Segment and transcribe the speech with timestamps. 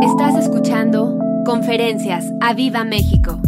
[0.00, 3.40] Estás escuchando Conferencias a Viva México.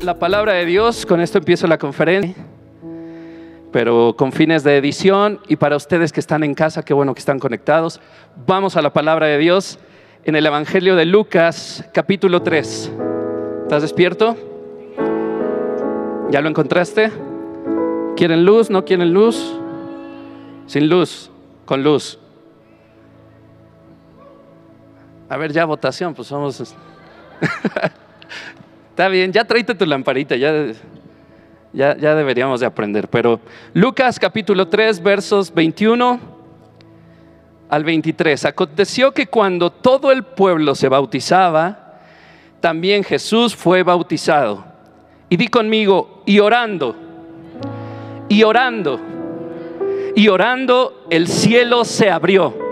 [0.00, 2.34] La palabra de Dios, con esto empiezo la conferencia,
[3.70, 7.20] pero con fines de edición y para ustedes que están en casa, qué bueno que
[7.20, 8.00] están conectados,
[8.46, 9.78] vamos a la palabra de Dios
[10.24, 12.92] en el Evangelio de Lucas, capítulo 3.
[13.62, 14.36] ¿Estás despierto?
[16.30, 17.12] ¿Ya lo encontraste?
[18.16, 18.70] ¿Quieren luz?
[18.70, 19.54] ¿No quieren luz?
[20.66, 21.30] Sin luz,
[21.64, 22.18] con luz.
[25.28, 26.60] A ver, ya votación, pues somos...
[28.90, 30.72] Está bien, ya tráete tu lamparita, ya,
[31.72, 33.08] ya, ya deberíamos de aprender.
[33.08, 33.40] Pero
[33.72, 36.20] Lucas capítulo 3, versos 21
[37.68, 38.44] al 23.
[38.44, 41.98] Aconteció que cuando todo el pueblo se bautizaba,
[42.60, 44.64] también Jesús fue bautizado.
[45.28, 46.94] Y di conmigo, y orando,
[48.28, 49.00] y orando,
[50.14, 52.63] y orando, el cielo se abrió.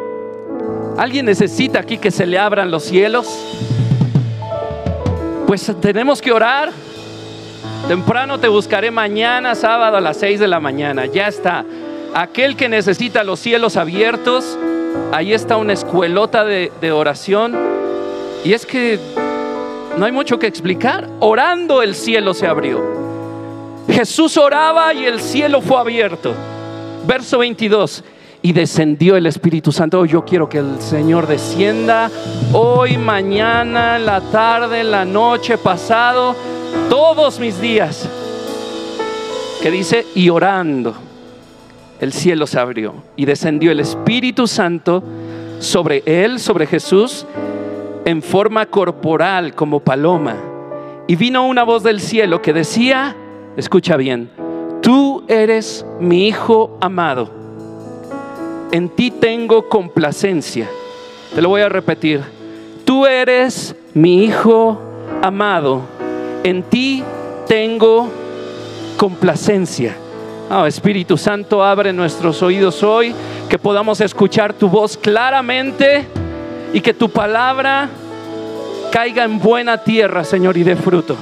[0.98, 3.26] ¿Alguien necesita aquí que se le abran los cielos?
[5.46, 6.70] Pues tenemos que orar.
[7.88, 11.06] Temprano te buscaré mañana, sábado a las 6 de la mañana.
[11.06, 11.64] Ya está.
[12.14, 14.58] Aquel que necesita los cielos abiertos,
[15.12, 17.56] ahí está una escuelota de, de oración.
[18.44, 19.00] Y es que
[19.96, 21.08] no hay mucho que explicar.
[21.20, 22.82] Orando el cielo se abrió.
[23.88, 26.34] Jesús oraba y el cielo fue abierto.
[27.06, 28.04] Verso 22
[28.42, 30.00] y descendió el Espíritu Santo.
[30.00, 32.10] Oh, yo quiero que el Señor descienda
[32.52, 36.34] hoy, mañana, la tarde, la noche, pasado,
[36.90, 38.08] todos mis días.
[39.62, 40.94] Que dice, y orando,
[42.00, 45.04] el cielo se abrió y descendió el Espíritu Santo
[45.60, 47.24] sobre él, sobre Jesús,
[48.04, 50.34] en forma corporal como paloma.
[51.06, 53.16] Y vino una voz del cielo que decía,
[53.56, 54.30] escucha bien,
[54.80, 57.41] tú eres mi Hijo amado
[58.72, 60.68] en ti tengo complacencia.
[61.34, 62.22] Te lo voy a repetir.
[62.84, 64.80] Tú eres mi Hijo
[65.22, 65.82] amado.
[66.42, 67.04] En ti
[67.46, 68.08] tengo
[68.96, 69.94] complacencia.
[70.50, 73.14] Oh, Espíritu Santo, abre nuestros oídos hoy,
[73.48, 76.06] que podamos escuchar tu voz claramente
[76.72, 77.88] y que tu palabra
[78.90, 81.16] caiga en buena tierra, Señor, y dé fruto.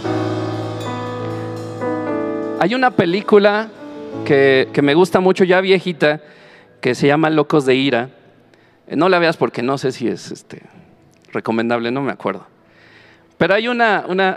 [2.60, 3.69] Hay una película
[4.25, 6.20] que, que me gusta mucho, ya viejita,
[6.80, 8.10] que se llama Locos de Ira.
[8.86, 10.62] Eh, no la veas porque no sé si es este,
[11.32, 12.46] recomendable, no me acuerdo.
[13.38, 14.36] Pero hay una, una,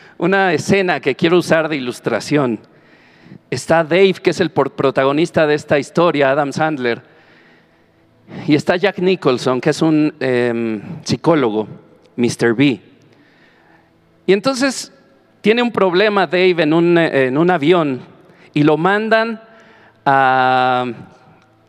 [0.18, 2.60] una escena que quiero usar de ilustración.
[3.50, 7.02] Está Dave, que es el protagonista de esta historia, Adam Sandler.
[8.46, 11.68] Y está Jack Nicholson, que es un em, psicólogo,
[12.16, 12.54] Mr.
[12.54, 12.80] B.
[14.26, 14.92] Y entonces
[15.40, 18.00] tiene un problema Dave en un, en un avión
[18.54, 19.42] y lo mandan
[20.06, 20.86] a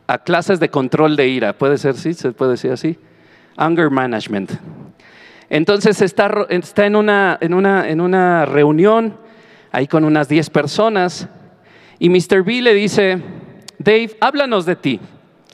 [0.08, 1.54] a clases de control de ira.
[1.54, 2.14] ¿Puede ser así?
[2.14, 2.98] ¿Se puede decir así?
[3.58, 4.52] Anger management.
[5.50, 9.18] Entonces está, está en, una, en, una, en una reunión
[9.72, 11.28] ahí con unas 10 personas
[12.00, 12.44] y Mr.
[12.44, 13.22] B le dice,
[13.78, 15.00] Dave, háblanos de ti.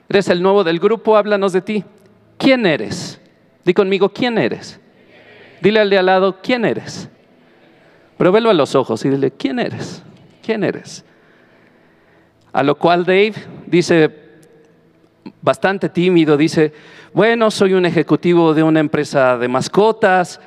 [0.09, 1.84] Eres el nuevo del grupo, háblanos de ti.
[2.38, 3.22] ¿Quién eres?
[3.63, 4.79] Di conmigo, ¿quién eres?
[5.61, 7.09] Dile al de al lado, ¿quién eres?
[8.17, 10.03] Pero a los ojos y dile, ¿quién eres?
[10.44, 11.06] ¿Quién eres?
[12.53, 13.34] A lo cual Dave
[13.67, 14.30] dice,
[15.41, 16.73] bastante tímido, dice,
[17.13, 20.39] bueno, soy un ejecutivo de una empresa de mascotas.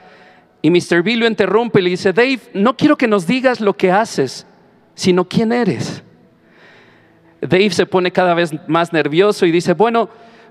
[0.63, 1.03] Y Mr.
[1.03, 4.47] B lo interrumpe y le dice, Dave, no quiero que nos digas lo que haces,
[4.95, 6.03] sino quién eres.
[7.41, 10.09] Dave se pone cada vez más nervioso y dice, bueno,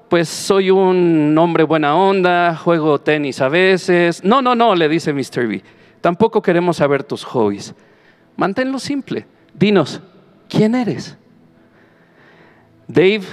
[0.09, 4.23] pues soy un hombre buena onda, juego tenis a veces.
[4.23, 5.47] No, no, no, le dice Mr.
[5.47, 5.63] B,
[6.01, 7.73] tampoco queremos saber tus hobbies.
[8.35, 9.25] Manténlo simple.
[9.55, 10.01] Dinos,
[10.47, 11.17] ¿quién eres?
[12.87, 13.23] Dave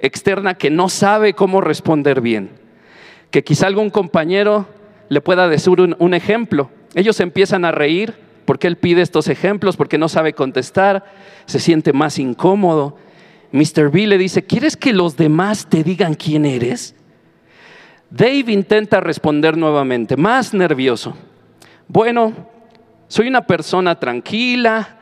[0.00, 2.50] externa que no sabe cómo responder bien.
[3.30, 4.66] Que quizá algún compañero
[5.08, 6.70] le pueda decir un, ejemplo.
[6.94, 8.14] Ellos empiezan a reír
[8.44, 11.04] porque él pide estos ejemplos, porque no sabe contestar,
[11.46, 12.96] se siente más incómodo.
[13.52, 13.90] Mr.
[13.90, 16.94] B le dice, ¿quieres que los demás te digan quién eres?
[18.10, 21.14] Dave intenta responder nuevamente, más nervioso.
[21.88, 22.32] Bueno,
[23.06, 24.97] soy una persona tranquila,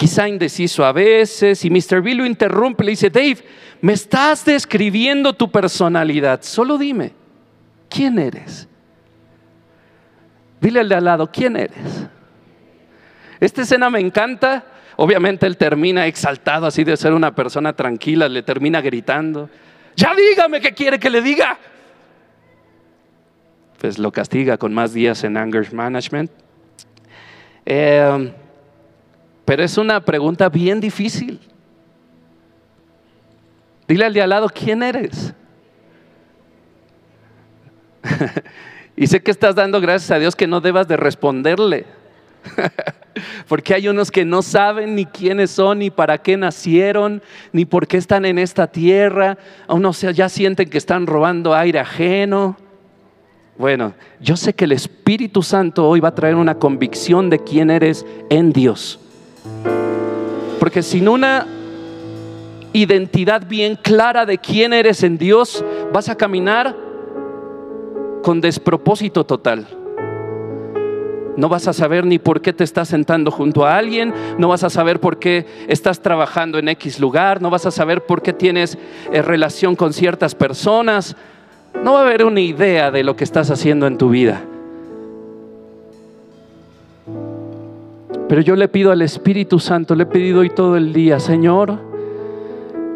[0.00, 2.00] quizá indeciso a veces, y Mr.
[2.00, 3.36] B lo interrumpe, le dice, Dave,
[3.82, 7.12] me estás describiendo tu personalidad, solo dime,
[7.90, 8.66] ¿quién eres?
[10.58, 12.08] Dile al de al lado, ¿quién eres?
[13.40, 14.64] Esta escena me encanta.
[14.96, 19.50] Obviamente él termina exaltado así de ser una persona tranquila, le termina gritando,
[19.96, 21.58] ya dígame qué quiere que le diga.
[23.78, 26.30] Pues lo castiga con más días en anger management.
[27.66, 28.32] Eh,
[29.50, 31.40] pero es una pregunta bien difícil.
[33.88, 35.34] Dile al de al lado, ¿quién eres?
[38.96, 41.84] y sé que estás dando gracias a Dios que no debas de responderle.
[43.48, 47.20] Porque hay unos que no saben ni quiénes son, ni para qué nacieron,
[47.52, 49.36] ni por qué están en esta tierra.
[49.66, 52.56] Unos ya sienten que están robando aire ajeno.
[53.58, 57.70] Bueno, yo sé que el Espíritu Santo hoy va a traer una convicción de quién
[57.70, 59.00] eres en Dios.
[60.58, 61.46] Porque sin una
[62.72, 66.76] identidad bien clara de quién eres en Dios, vas a caminar
[68.22, 69.66] con despropósito total.
[71.36, 74.62] No vas a saber ni por qué te estás sentando junto a alguien, no vas
[74.62, 78.32] a saber por qué estás trabajando en X lugar, no vas a saber por qué
[78.32, 78.76] tienes
[79.12, 81.16] eh, relación con ciertas personas.
[81.82, 84.44] No va a haber una idea de lo que estás haciendo en tu vida.
[88.30, 91.80] Pero yo le pido al Espíritu Santo, le he pedido hoy todo el día, Señor,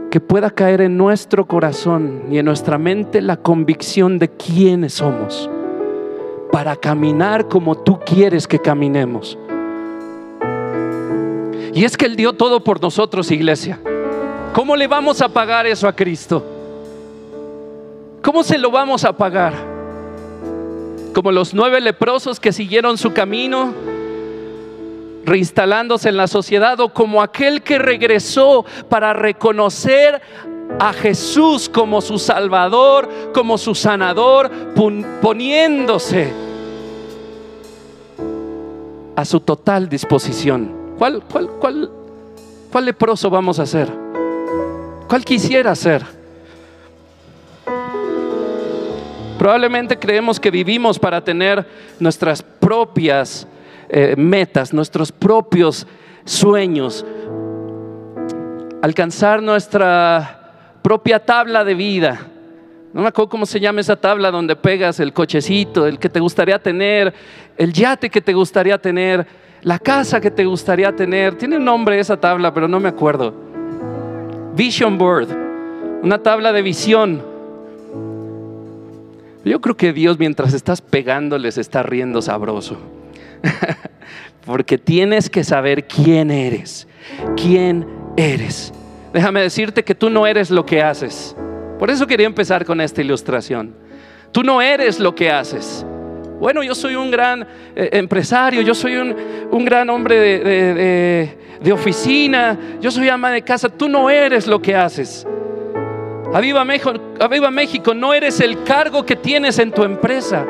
[0.08, 5.50] que pueda caer en nuestro corazón y en nuestra mente la convicción de quiénes somos
[6.52, 9.36] para caminar como tú quieres que caminemos.
[11.74, 13.80] Y es que Él dio todo por nosotros, iglesia.
[14.52, 16.46] ¿Cómo le vamos a pagar eso a Cristo?
[18.22, 19.52] ¿Cómo se lo vamos a pagar?
[21.12, 23.74] Como los nueve leprosos que siguieron su camino,
[25.24, 30.20] reinstalándose en la sociedad, o como aquel que regresó para reconocer
[30.78, 34.50] a Jesús como su Salvador, como su sanador,
[35.20, 36.32] poniéndose
[39.16, 40.94] a su total disposición.
[40.98, 41.90] ¿Cuál, cuál, cuál,
[42.70, 43.88] cuál leproso vamos a hacer?
[45.08, 46.04] ¿Cuál quisiera ser?
[49.38, 51.66] Probablemente creemos que vivimos para tener
[51.98, 53.46] nuestras propias
[53.94, 55.86] eh, metas, nuestros propios
[56.24, 57.06] sueños,
[58.82, 62.30] alcanzar nuestra propia tabla de vida
[62.94, 66.20] no me acuerdo cómo se llama esa tabla donde pegas el cochecito, el que te
[66.20, 67.12] gustaría tener,
[67.56, 69.26] el yate que te gustaría tener,
[69.62, 71.36] la casa que te gustaría tener.
[71.36, 73.34] Tiene nombre esa tabla, pero no me acuerdo.
[74.54, 75.26] Vision Board,
[76.04, 77.20] una tabla de visión.
[79.44, 82.78] Yo creo que Dios mientras estás pegándoles está riendo sabroso.
[84.44, 86.86] Porque tienes que saber quién eres.
[87.36, 87.86] ¿Quién
[88.16, 88.72] eres?
[89.12, 91.34] Déjame decirte que tú no eres lo que haces.
[91.78, 93.74] Por eso quería empezar con esta ilustración.
[94.32, 95.84] Tú no eres lo que haces.
[96.40, 97.46] Bueno, yo soy un gran
[97.76, 103.68] eh, empresario, yo soy un, gran hombre de, oficina, yo soy ama de casa.
[103.68, 105.26] Tú no eres lo que haces.
[106.66, 110.44] México, Aviva México, no eres el cargo que tienes en tu empresa.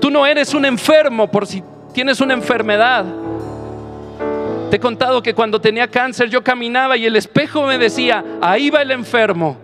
[0.00, 1.62] Tú no eres un enfermo por si
[1.92, 3.04] tienes una enfermedad.
[4.70, 8.70] Te he contado que cuando tenía cáncer yo caminaba y el espejo me decía, ahí
[8.70, 9.56] va el enfermo.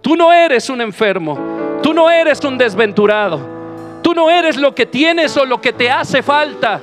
[0.00, 1.38] Tú no eres un enfermo,
[1.82, 3.40] tú no eres un desventurado,
[4.02, 6.80] tú no eres lo que tienes o lo que te hace falta.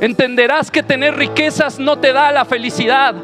[0.00, 3.14] Entenderás que tener riquezas no te da la felicidad.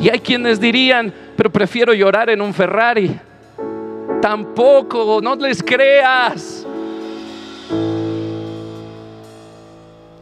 [0.00, 3.18] Y hay quienes dirían, pero prefiero llorar en un Ferrari.
[4.24, 6.66] Tampoco, no les creas.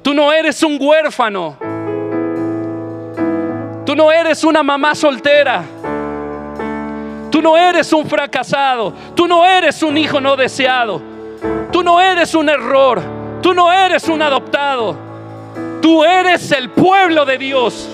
[0.03, 1.57] Tú no eres un huérfano.
[3.87, 5.63] Tú no eres una mamá soltera.
[7.31, 8.93] Tú no eres un fracasado.
[9.15, 11.01] Tú no eres un hijo no deseado.
[11.71, 13.01] Tú no eres un error.
[13.41, 14.97] Tú no eres un adoptado.
[15.81, 17.89] Tú eres el pueblo de Dios.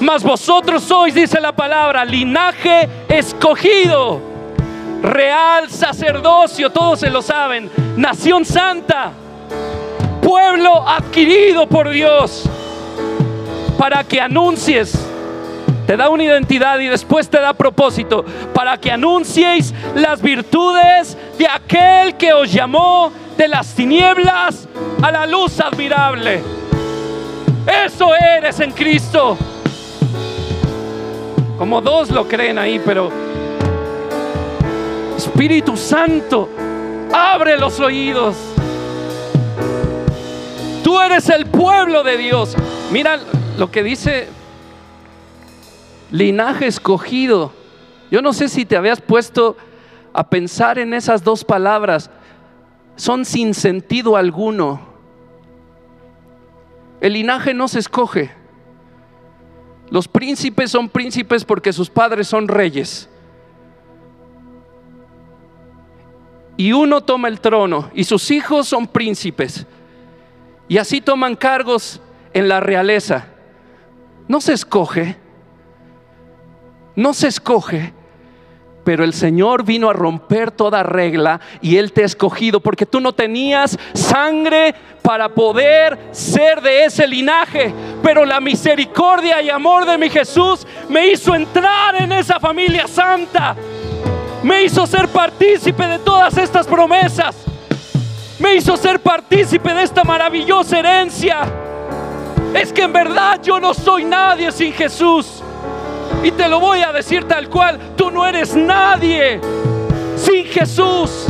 [0.00, 4.33] Mas vosotros sois, dice la palabra, linaje escogido,
[5.04, 9.12] real sacerdocio, todos se lo saben, nación santa
[10.22, 12.44] pueblo adquirido por Dios
[13.78, 14.98] para que anuncies.
[15.86, 21.46] Te da una identidad y después te da propósito para que anunciéis las virtudes de
[21.46, 24.66] aquel que os llamó de las tinieblas
[25.02, 26.42] a la luz admirable.
[27.84, 29.36] Eso eres en Cristo.
[31.58, 33.23] Como dos lo creen ahí, pero
[35.16, 36.48] Espíritu Santo,
[37.12, 38.36] abre los oídos
[40.84, 42.54] Tú eres el pueblo de Dios.
[42.92, 43.18] Mira
[43.56, 44.28] lo que dice
[46.10, 47.52] linaje escogido.
[48.10, 49.56] Yo no sé si te habías puesto
[50.12, 52.10] a pensar en esas dos palabras.
[52.96, 54.78] Son sin sentido alguno.
[57.00, 58.30] El linaje no se escoge.
[59.88, 63.08] Los príncipes son príncipes porque sus padres son reyes.
[66.56, 69.66] Y uno toma el trono y sus hijos son príncipes.
[70.68, 72.00] Y así toman cargos
[72.32, 73.26] en la realeza.
[74.28, 75.16] No se escoge,
[76.96, 77.92] no se escoge.
[78.84, 83.00] pero el Señor vino a romper toda regla y Él te ha escogido porque tú
[83.00, 89.98] no tenías sangre para poder ser de ese linaje, pero la misericordia y amor de
[89.98, 93.56] mi Jesús me hizo entrar en esa familia santa,
[94.44, 97.34] me hizo ser partícipe de todas estas promesas,
[98.38, 101.40] me hizo ser partícipe de esta maravillosa herencia.
[102.52, 105.42] Es que en verdad yo no soy nadie sin Jesús.
[106.22, 109.40] Y te lo voy a decir tal cual, tú no eres nadie
[110.16, 111.24] sin Jesús.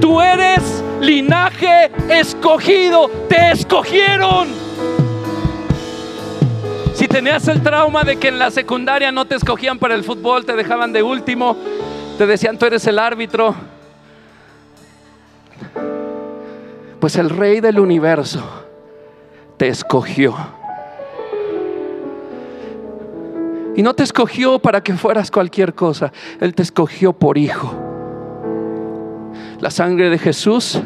[0.00, 0.62] Tú eres
[1.00, 4.48] linaje escogido, te escogieron.
[7.12, 10.56] Tenías el trauma de que en la secundaria no te escogían para el fútbol, te
[10.56, 11.56] dejaban de último,
[12.16, 13.54] te decían tú eres el árbitro,
[16.98, 18.42] pues el rey del universo
[19.58, 20.34] te escogió
[23.74, 27.74] Y no te escogió para que fueras cualquier cosa, Él te escogió por hijo.
[29.60, 30.80] La sangre de Jesús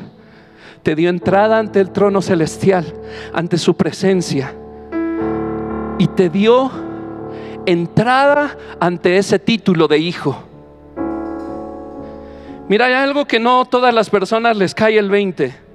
[0.82, 2.84] te dio entrada ante el trono celestial,
[3.32, 4.54] ante su presencia.
[5.98, 6.70] Y te dio
[7.66, 10.42] entrada ante ese título de hijo.
[12.68, 15.66] Mira, hay algo que no todas las personas les cae el 20.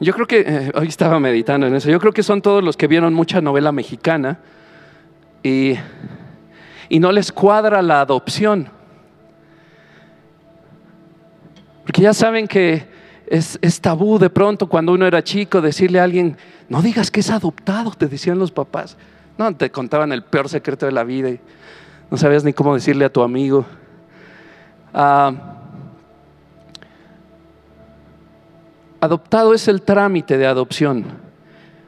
[0.00, 2.76] Yo creo que, eh, hoy estaba meditando en eso, yo creo que son todos los
[2.76, 4.38] que vieron mucha novela mexicana
[5.42, 5.76] y,
[6.90, 8.68] no les cuadra la adopción.
[11.82, 12.86] Porque ya saben que
[13.26, 16.36] es, tabú de pronto cuando uno era chico decirle a alguien,
[16.68, 18.96] no digas que es adoptado, te decían los papás.
[19.38, 21.40] No, te contaban el peor secreto de la vida y
[22.10, 23.64] no sabías ni cómo decirle a tu amigo.
[24.92, 25.54] Ah,
[29.04, 31.04] Adoptado es el trámite de adopción,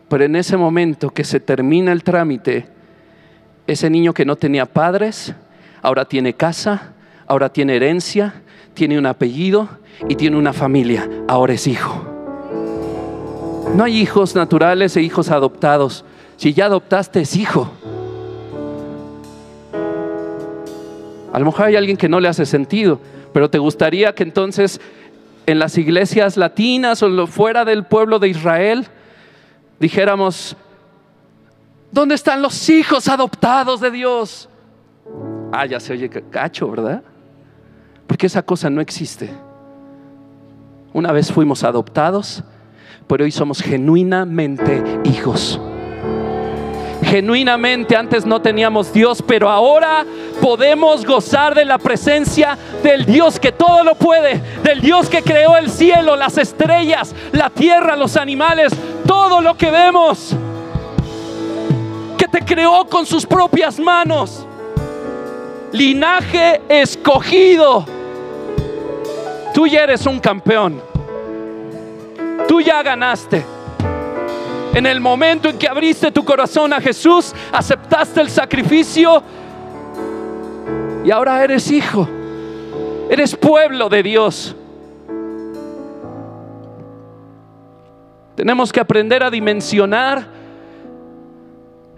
[0.06, 2.68] pero en ese momento que se termina el trámite,
[3.66, 5.34] ese niño que no tenía padres,
[5.80, 6.92] ahora tiene casa,
[7.26, 8.34] ahora tiene herencia,
[8.74, 9.66] tiene un apellido
[10.08, 12.04] y tiene una familia, ahora es hijo.
[13.74, 16.04] No hay hijos naturales e hijos adoptados.
[16.36, 17.70] Si ya adoptaste es hijo.
[21.32, 23.00] A lo mejor hay alguien que no le hace sentido,
[23.32, 24.80] pero te gustaría que entonces
[25.46, 28.86] en las iglesias latinas o fuera del pueblo de Israel,
[29.78, 30.56] dijéramos,
[31.92, 34.48] ¿dónde están los hijos adoptados de Dios?
[35.52, 37.02] Ah, ya se oye cacho, ¿verdad?
[38.06, 39.30] Porque esa cosa no existe.
[40.96, 42.42] Una vez fuimos adoptados,
[43.06, 45.60] pero hoy somos genuinamente hijos.
[47.02, 50.06] Genuinamente antes no teníamos Dios, pero ahora
[50.40, 55.58] podemos gozar de la presencia del Dios que todo lo puede, del Dios que creó
[55.58, 58.72] el cielo, las estrellas, la tierra, los animales,
[59.06, 60.34] todo lo que vemos,
[62.16, 64.46] que te creó con sus propias manos.
[65.72, 67.95] Linaje escogido.
[69.56, 70.82] Tú ya eres un campeón.
[72.46, 73.42] Tú ya ganaste.
[74.74, 79.22] En el momento en que abriste tu corazón a Jesús, aceptaste el sacrificio
[81.02, 82.06] y ahora eres hijo.
[83.08, 84.54] Eres pueblo de Dios.
[88.34, 90.26] Tenemos que aprender a dimensionar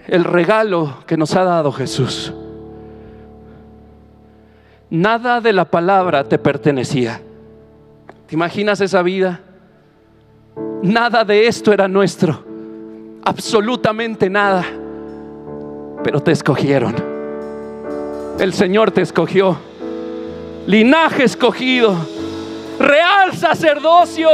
[0.07, 2.33] el regalo que nos ha dado Jesús.
[4.91, 7.23] Nada de la palabra te pertenecía.
[8.29, 9.41] ¿Te imaginas esa vida?
[10.83, 12.49] Nada de esto era nuestro
[13.29, 14.65] absolutamente nada,
[16.03, 16.95] pero te escogieron.
[18.39, 19.59] El Señor te escogió.
[20.67, 21.95] Linaje escogido.
[22.79, 24.31] Real sacerdocio.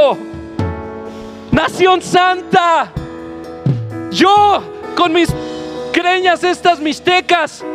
[1.51, 2.91] Nación santa.
[4.11, 4.63] Yo
[4.95, 5.33] con mis
[5.91, 7.65] creñas estas mixtecas.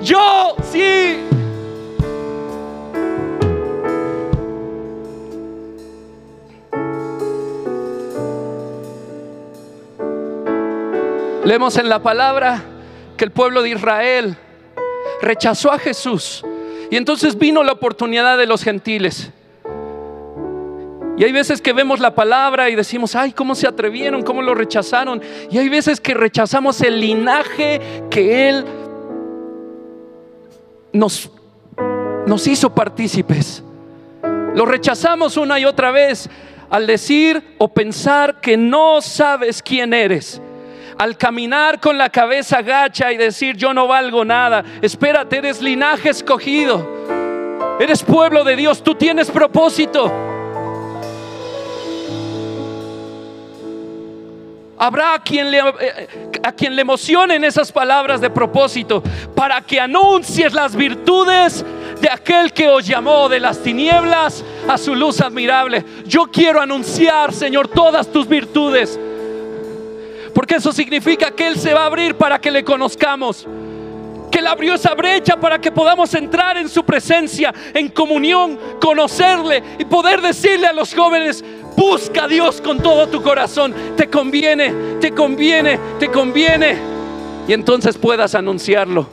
[0.00, 1.18] Yo sí
[11.46, 12.60] Leemos en la palabra
[13.16, 14.36] que el pueblo de Israel
[15.22, 16.44] rechazó a Jesús.
[16.90, 19.30] Y entonces vino la oportunidad de los gentiles.
[21.16, 24.24] Y hay veces que vemos la palabra y decimos, ay, ¿cómo se atrevieron?
[24.24, 25.22] ¿Cómo lo rechazaron?
[25.48, 28.64] Y hay veces que rechazamos el linaje que Él
[30.92, 31.30] nos,
[32.44, 33.62] hizo partícipes.
[34.52, 36.28] Lo rechazamos una y otra vez
[36.70, 40.42] al decir o pensar que no sabes quién eres
[40.98, 46.10] al caminar con la cabeza gacha y decir yo no valgo nada, espérate, eres linaje
[46.10, 50.12] escogido, eres pueblo de Dios, tú tienes propósito.
[54.78, 56.08] Habrá a quien, le, eh,
[56.42, 59.02] a quien le emocionen esas palabras de propósito
[59.34, 61.64] para que anuncies las virtudes
[61.98, 65.82] de aquel que os llamó de las tinieblas a su luz admirable.
[66.06, 69.00] Yo quiero anunciar, Señor, todas tus virtudes.
[70.36, 73.48] Porque eso significa que Él se va a abrir para que le conozcamos.
[74.30, 79.62] Que Él abrió esa brecha para que podamos entrar en su presencia, en comunión, conocerle
[79.78, 81.42] y poder decirle a los jóvenes,
[81.74, 83.74] Busca a Dios con todo tu corazón.
[83.96, 86.76] Te conviene, te conviene, te conviene.
[87.48, 89.08] Y entonces puedas anunciarlo.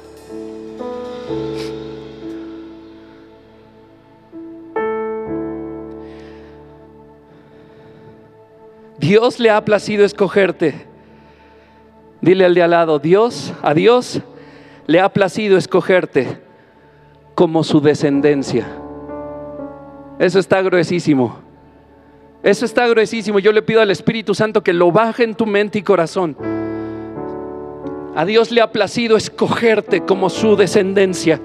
[8.97, 10.92] Dios le ha placido escogerte.
[12.23, 14.21] Dile al de al lado, Dios, a Dios
[14.87, 16.39] le ha placido escogerte
[17.35, 18.65] como su descendencia.
[20.19, 21.39] Eso está gruesísimo.
[22.41, 23.39] Eso está gruesísimo.
[23.39, 26.37] Yo le pido al Espíritu Santo que lo baje en tu mente y corazón.
[28.15, 31.41] A Dios le ha placido escogerte como su descendencia.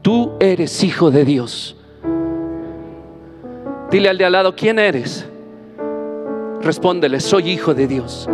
[0.00, 1.76] Tú eres hijo de Dios.
[3.90, 5.24] Dile al de al lado, ¿quién eres?
[6.60, 8.28] Respóndele, soy hijo de Dios.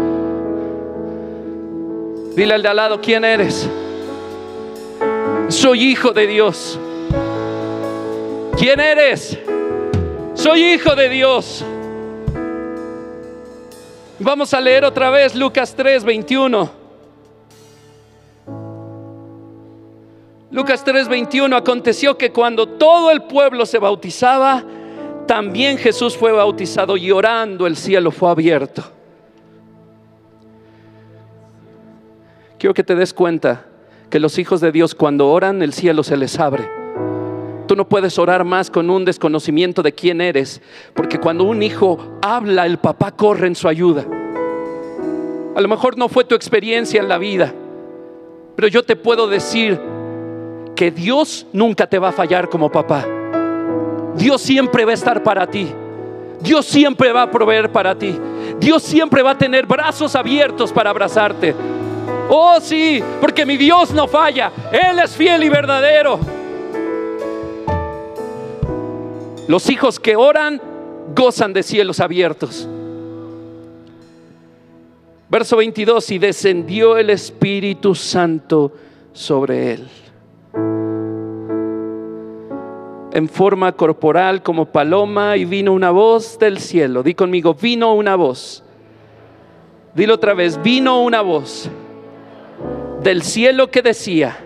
[2.34, 3.68] Dile al de al lado, ¿quién eres?
[5.48, 6.78] Soy hijo de Dios.
[8.56, 9.38] ¿Quién eres?
[10.34, 11.62] Soy hijo de Dios.
[14.18, 16.70] Vamos a leer otra vez Lucas 3, 21.
[20.50, 21.54] Lucas 3, 21.
[21.54, 24.64] Aconteció que cuando todo el pueblo se bautizaba,
[25.26, 28.82] también Jesús fue bautizado y orando el cielo fue abierto.
[32.58, 33.66] Quiero que te des cuenta
[34.10, 36.68] que los hijos de Dios cuando oran el cielo se les abre.
[37.66, 40.60] Tú no puedes orar más con un desconocimiento de quién eres,
[40.94, 44.04] porque cuando un hijo habla, el papá corre en su ayuda.
[45.54, 47.54] A lo mejor no fue tu experiencia en la vida,
[48.54, 49.80] pero yo te puedo decir
[50.76, 53.06] que Dios nunca te va a fallar como papá.
[54.16, 55.72] Dios siempre va a estar para ti.
[56.40, 58.18] Dios siempre va a proveer para ti.
[58.58, 61.54] Dios siempre va a tener brazos abiertos para abrazarte.
[62.28, 64.50] Oh sí, porque mi Dios no falla.
[64.72, 66.18] Él es fiel y verdadero.
[69.48, 70.60] Los hijos que oran
[71.14, 72.68] gozan de cielos abiertos.
[75.28, 78.72] Verso 22, y descendió el Espíritu Santo
[79.12, 79.88] sobre él.
[83.12, 87.02] En forma corporal como paloma y vino una voz del cielo.
[87.02, 88.64] Di conmigo, vino una voz.
[89.94, 91.70] Dilo otra vez, vino una voz
[93.02, 94.36] del cielo que decía,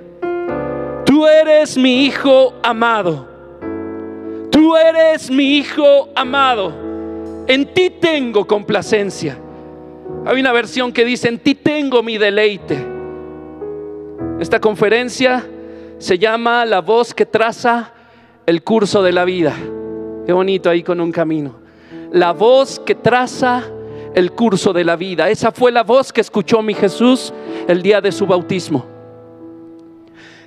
[1.05, 3.29] tú eres mi hijo amado,
[4.51, 6.73] tú eres mi hijo amado,
[7.47, 9.39] en ti tengo complacencia.
[10.25, 12.85] Hay una versión que dice, en ti tengo mi deleite.
[14.41, 15.47] Esta conferencia
[15.99, 17.93] se llama La voz que traza
[18.47, 19.55] el curso de la vida.
[20.25, 21.57] Qué bonito ahí con un camino.
[22.13, 23.65] La voz que traza
[24.15, 25.29] el curso de la vida.
[25.29, 27.35] Esa fue la voz que escuchó mi Jesús
[27.69, 28.87] el día de su bautismo.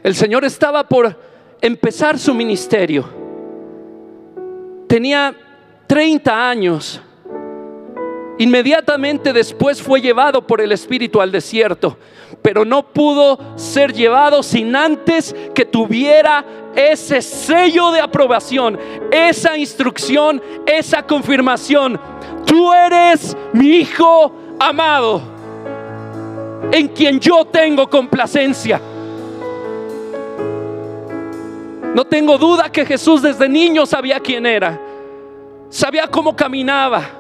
[0.02, 1.16] El Señor estaba por
[1.62, 3.08] empezar su ministerio.
[4.88, 5.36] Tenía
[5.86, 7.02] 30 años.
[8.40, 11.98] Inmediatamente después fue llevado por el Espíritu al desierto,
[12.42, 18.80] pero no pudo ser llevado sin antes que tuviera ese sello de aprobación,
[19.12, 22.00] esa instrucción, esa confirmación.
[22.46, 25.22] Tú eres mi hijo amado,
[26.72, 28.80] en quien yo tengo complacencia.
[31.94, 34.80] No tengo duda que Jesús desde niño sabía quién era,
[35.70, 37.19] sabía cómo caminaba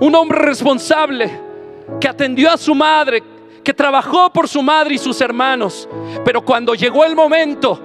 [0.00, 1.30] un hombre responsable
[2.00, 3.22] que atendió a su madre,
[3.62, 5.88] que trabajó por su madre y sus hermanos.
[6.24, 7.78] Pero cuando llegó el momento,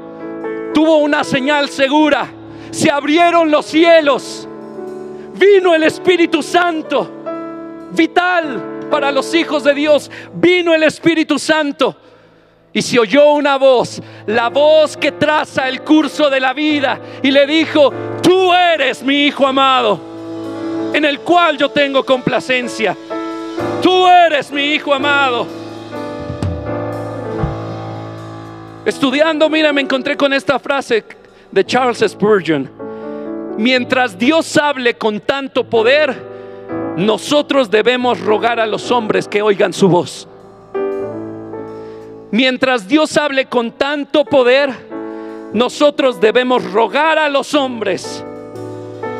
[0.73, 2.27] tuvo una señal segura.
[2.71, 4.47] Se abrieron los cielos.
[5.33, 7.11] Vino el Espíritu Santo,
[7.91, 10.09] vital para los hijos de Dios.
[10.33, 11.97] Vino el Espíritu Santo.
[12.71, 16.99] Y se oyó una voz, la voz que traza el curso de la vida.
[17.23, 20.14] Y le dijo, tú eres mi hijo amado
[20.95, 22.95] en el cual yo tengo complacencia.
[23.81, 25.45] Tú eres mi hijo amado.
[28.85, 31.03] Estudiando, mira, me encontré con esta frase
[31.51, 32.71] de Charles Spurgeon.
[33.57, 36.15] Mientras Dios hable con tanto poder,
[36.95, 40.29] nosotros debemos rogar a los hombres que oigan su voz.
[42.31, 44.69] Mientras Dios hable con tanto poder,
[45.51, 48.23] nosotros debemos rogar a los hombres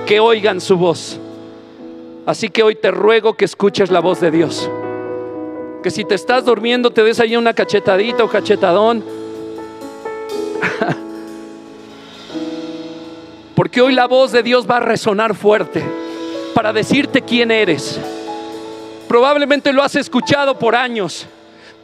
[0.06, 1.20] que oigan su voz.
[2.26, 4.68] Así que hoy te ruego que escuches la voz de Dios.
[5.84, 9.04] Que si te estás durmiendo te des ahí una cachetadita o cachetadón.
[13.56, 15.84] Porque hoy la voz de Dios va a resonar fuerte
[16.56, 18.00] para decirte quién eres.
[19.08, 21.28] Probablemente lo has escuchado por años,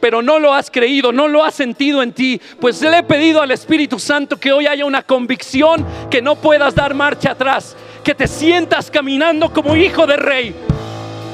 [0.00, 2.40] pero no lo has creído, no lo has sentido en ti.
[2.60, 6.74] Pues le he pedido al Espíritu Santo que hoy haya una convicción que no puedas
[6.74, 10.54] dar marcha atrás, que te sientas caminando como hijo de rey,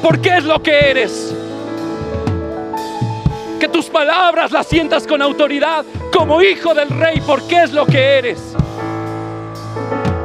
[0.02, 1.34] porque es lo que eres.
[3.58, 8.18] Que tus palabras las sientas con autoridad como hijo del rey, porque es lo que
[8.18, 8.54] eres.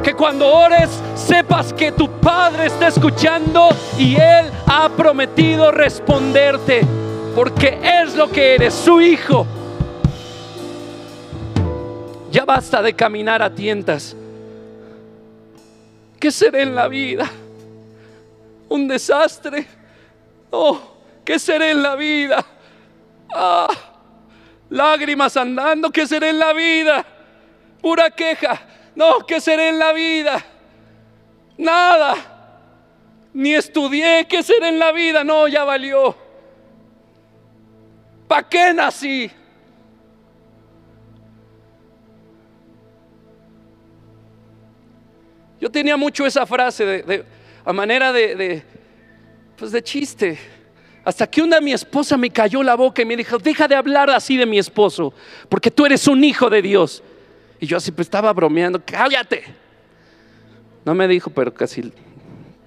[0.02, 6.82] Que cuando ores sepas que tu Padre está escuchando y Él ha prometido responderte,
[7.34, 9.46] porque es lo que eres, su hijo.
[12.30, 14.14] Ya basta de caminar a tientas.
[16.18, 17.30] ¿Qué seré en la vida?
[18.68, 19.66] ¿Un desastre?
[20.50, 20.80] Oh,
[21.24, 22.44] ¿qué seré en la vida?
[23.34, 23.68] Ah,
[24.70, 27.04] lágrimas andando, ¿qué seré en la vida?
[27.80, 28.60] Pura queja.
[28.94, 30.44] No, ¿qué seré en la vida?
[31.58, 32.14] Nada.
[33.32, 35.24] Ni estudié, ¿qué seré en la vida?
[35.24, 36.16] No, ya valió.
[38.28, 39.30] ¿Para qué nací?
[45.64, 47.24] Yo tenía mucho esa frase de,
[47.64, 48.62] a manera de,
[49.56, 50.38] pues de chiste.
[51.02, 54.10] Hasta que una mi esposa me cayó la boca y me dijo, deja de hablar
[54.10, 55.14] así de mi esposo,
[55.48, 57.02] porque tú eres un hijo de Dios.
[57.58, 59.42] Y yo así pues estaba bromeando, cállate.
[60.84, 61.90] No me dijo, pero casi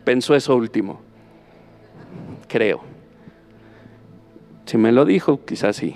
[0.04, 1.00] pensó eso último.
[2.48, 2.84] Creo.
[4.66, 5.94] Si me lo dijo, quizás sí.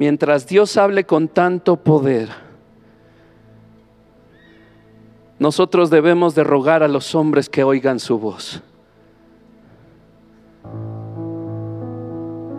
[0.00, 2.30] Mientras Dios hable con tanto poder,
[5.38, 8.62] nosotros debemos de rogar a los hombres que oigan su voz.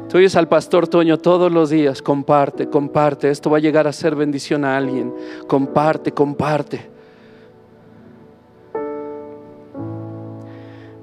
[0.08, 3.92] Tú oyes al pastor Toño todos los días, comparte, comparte, esto va a llegar a
[3.92, 5.12] ser bendición a alguien,
[5.48, 6.92] comparte, comparte.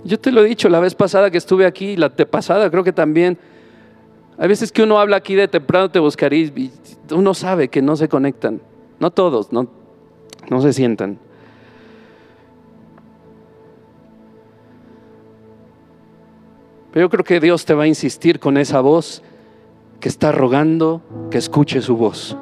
[0.04, 2.92] Yo te lo he dicho la vez pasada que estuve aquí, la pasada creo que
[2.92, 3.36] también.
[4.38, 6.72] Hay veces que uno habla aquí de temprano te buscaré y
[7.10, 8.60] uno sabe que no se conectan.
[9.00, 9.66] No todos, no,
[10.48, 11.18] no se sientan.
[16.92, 19.22] Pero yo creo que Dios te va a insistir con esa voz
[19.98, 22.36] que está rogando que escuche su voz.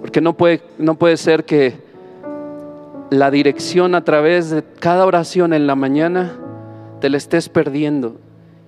[0.00, 1.74] Porque no puede, no puede ser que
[3.10, 6.38] la dirección a través de cada oración en la mañana
[7.00, 8.16] te la estés perdiendo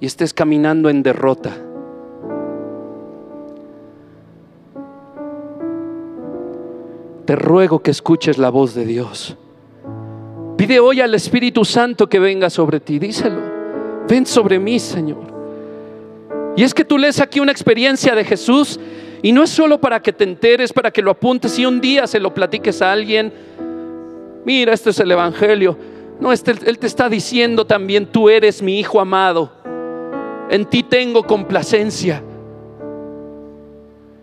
[0.00, 1.56] y estés caminando en derrota.
[7.24, 9.36] Te ruego que escuches la voz de Dios.
[10.56, 12.98] Pide hoy al Espíritu Santo que venga sobre ti.
[12.98, 13.40] Díselo.
[14.08, 15.32] Ven sobre mí, Señor.
[16.56, 18.78] Y es que tú lees aquí una experiencia de Jesús
[19.22, 22.06] y no es solo para que te enteres, para que lo apuntes y un día
[22.06, 23.32] se lo platiques a alguien.
[24.44, 25.76] Mira, este es el Evangelio.
[26.20, 29.50] No, este, Él te está diciendo también, tú eres mi Hijo amado.
[30.50, 32.22] En ti tengo complacencia.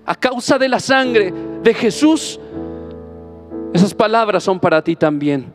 [0.05, 2.39] A causa de la sangre de Jesús,
[3.73, 5.53] esas palabras son para ti también.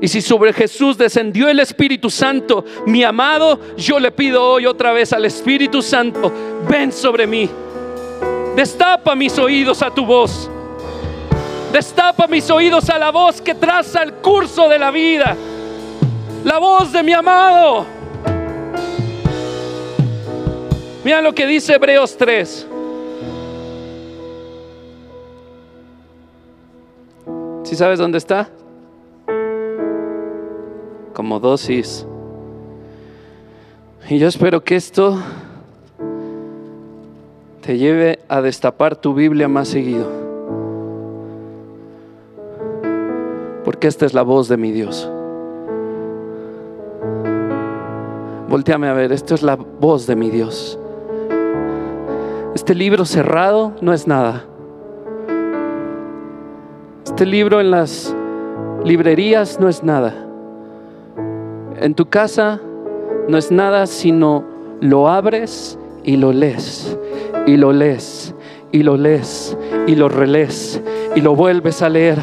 [0.00, 4.92] Y si sobre Jesús descendió el Espíritu Santo, mi amado, yo le pido hoy otra
[4.92, 6.32] vez al Espíritu Santo,
[6.66, 7.50] ven sobre mí.
[8.56, 10.50] Destapa mis oídos a tu voz.
[11.70, 15.36] Destapa mis oídos a la voz que traza el curso de la vida.
[16.44, 17.86] La voz de mi amado.
[21.04, 22.66] Mira lo que dice Hebreos 3.
[27.64, 28.48] ¿Sí sabes dónde está?
[31.20, 32.06] como dosis.
[34.08, 35.18] Y yo espero que esto
[37.60, 40.08] te lleve a destapar tu Biblia más seguido.
[43.66, 45.10] Porque esta es la voz de mi Dios.
[48.50, 50.78] Volteame a ver, esto es la voz de mi Dios.
[52.54, 54.44] Este libro cerrado no es nada.
[57.06, 58.14] Este libro en las
[58.84, 60.26] librerías no es nada
[61.80, 62.60] en tu casa
[63.28, 64.44] no es nada sino
[64.80, 66.98] lo abres y lo lees,
[67.46, 68.34] y lo lees,
[68.72, 70.80] y lo lees, y lo relees,
[71.14, 72.18] y lo vuelves a leer,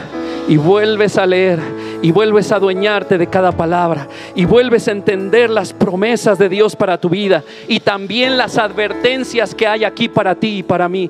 [0.48, 1.60] y vuelves a leer,
[2.02, 6.76] y vuelves a adueñarte de cada palabra, y vuelves a entender las promesas de Dios
[6.76, 11.10] para tu vida y también las advertencias que hay aquí para ti y para mí.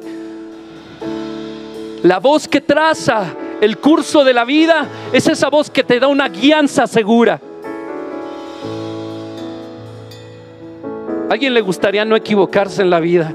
[2.04, 6.08] La voz que traza el curso de la vida es esa voz que te da
[6.08, 7.41] una guianza segura.
[11.30, 13.34] ¿A alguien le gustaría no equivocarse en la vida?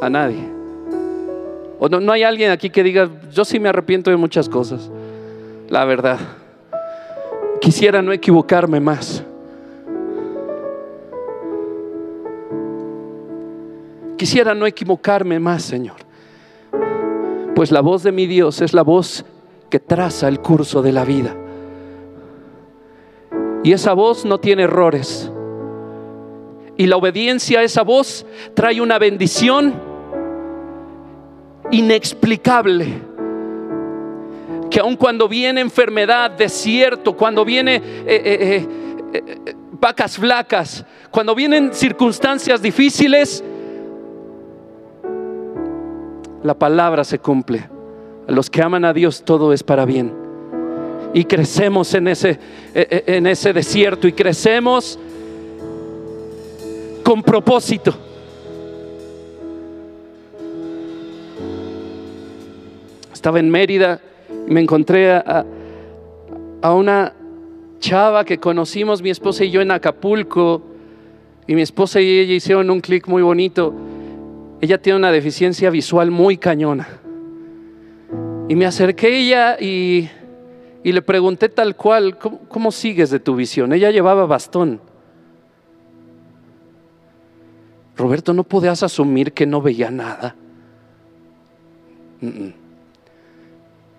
[0.00, 0.59] A nadie.
[1.80, 4.90] O no, no hay alguien aquí que diga, yo sí me arrepiento de muchas cosas.
[5.70, 6.18] La verdad.
[7.60, 9.24] Quisiera no equivocarme más.
[14.18, 15.96] Quisiera no equivocarme más, Señor.
[17.54, 19.24] Pues la voz de mi Dios es la voz
[19.70, 21.34] que traza el curso de la vida.
[23.62, 25.32] Y esa voz no tiene errores.
[26.76, 29.89] Y la obediencia a esa voz trae una bendición
[31.70, 33.02] inexplicable.
[34.70, 38.66] Que aun cuando viene enfermedad, desierto, cuando viene eh, eh,
[39.12, 43.42] eh, vacas flacas, cuando vienen circunstancias difíciles,
[46.42, 47.68] la palabra se cumple.
[48.28, 50.12] A los que aman a Dios todo es para bien.
[51.12, 52.38] Y crecemos en ese,
[52.72, 54.96] en ese desierto y crecemos
[57.02, 58.09] con propósito.
[63.20, 64.00] Estaba en Mérida
[64.48, 65.44] y me encontré a,
[66.62, 67.12] a una
[67.78, 70.62] chava que conocimos mi esposa y yo en Acapulco.
[71.46, 73.74] Y mi esposa y ella hicieron un clic muy bonito
[74.60, 76.86] ella tiene una deficiencia visual muy cañona.
[78.48, 80.10] Y me acerqué a ella y,
[80.82, 83.72] le pregunté tal cual, ¿cómo, sigues de tu visión?
[83.72, 84.80] Ella llevaba bastón.
[87.96, 90.34] Roberto, ¿no podías asumir que no veía nada?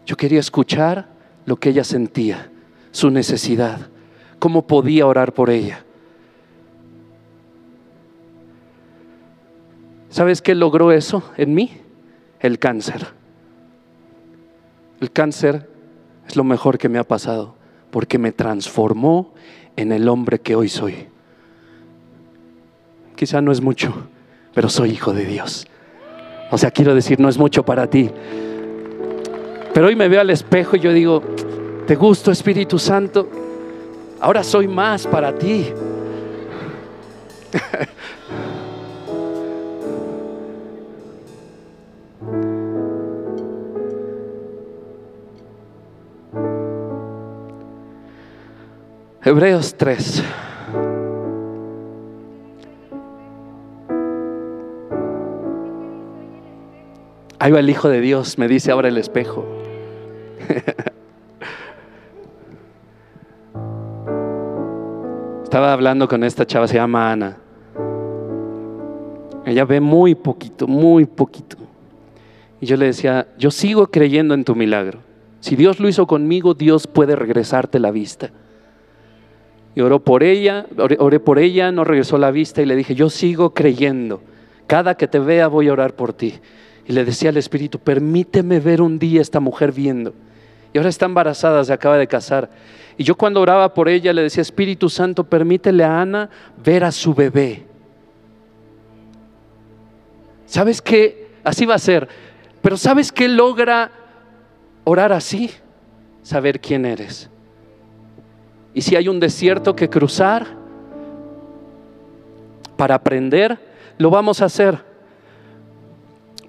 [0.05, 1.07] Yo quería escuchar
[1.45, 2.51] lo que ella sentía,
[2.91, 3.89] su necesidad,
[4.39, 5.85] cómo podía orar por ella.
[10.09, 11.71] ¿Sabes qué logró eso en mí?
[12.39, 13.07] El cáncer.
[14.99, 15.69] El cáncer
[16.27, 17.55] es lo mejor que me ha pasado
[17.91, 19.33] porque me transformó
[19.75, 21.07] en el hombre que hoy soy.
[23.15, 24.07] Quizá no es mucho,
[24.53, 25.67] pero soy hijo de Dios.
[26.49, 28.09] O sea, quiero decir, no es mucho para ti.
[29.73, 31.23] Pero hoy me veo al espejo y yo digo,
[31.87, 33.29] te gusto Espíritu Santo,
[34.19, 35.67] ahora soy más para ti.
[49.23, 50.23] Hebreos 3.
[57.37, 59.60] Ahí va el Hijo de Dios, me dice ahora el espejo.
[65.43, 67.37] Estaba hablando con esta chava, se llama Ana.
[69.45, 71.57] Ella ve muy poquito, muy poquito.
[72.61, 74.99] Y yo le decía, yo sigo creyendo en tu milagro.
[75.41, 78.29] Si Dios lo hizo conmigo, Dios puede regresarte la vista.
[79.75, 83.09] Y oró por ella, oré, por ella, no regresó la vista y le dije, yo
[83.09, 84.21] sigo creyendo.
[84.67, 86.35] Cada que te vea voy a orar por ti.
[86.87, 90.13] Y le decía al Espíritu, permíteme ver un día esta mujer viendo.
[90.73, 92.49] Y ahora está embarazada, se acaba de casar.
[92.97, 96.29] Y yo cuando oraba por ella le decía, Espíritu Santo, permítele a Ana
[96.63, 97.65] ver a su bebé.
[100.45, 101.29] ¿Sabes qué?
[101.43, 102.07] Así va a ser.
[102.61, 103.91] Pero ¿sabes qué logra
[104.83, 105.49] orar así?
[106.21, 107.29] Saber quién eres.
[108.73, 110.45] Y si hay un desierto que cruzar
[112.77, 113.57] para aprender,
[113.97, 114.83] lo vamos a hacer.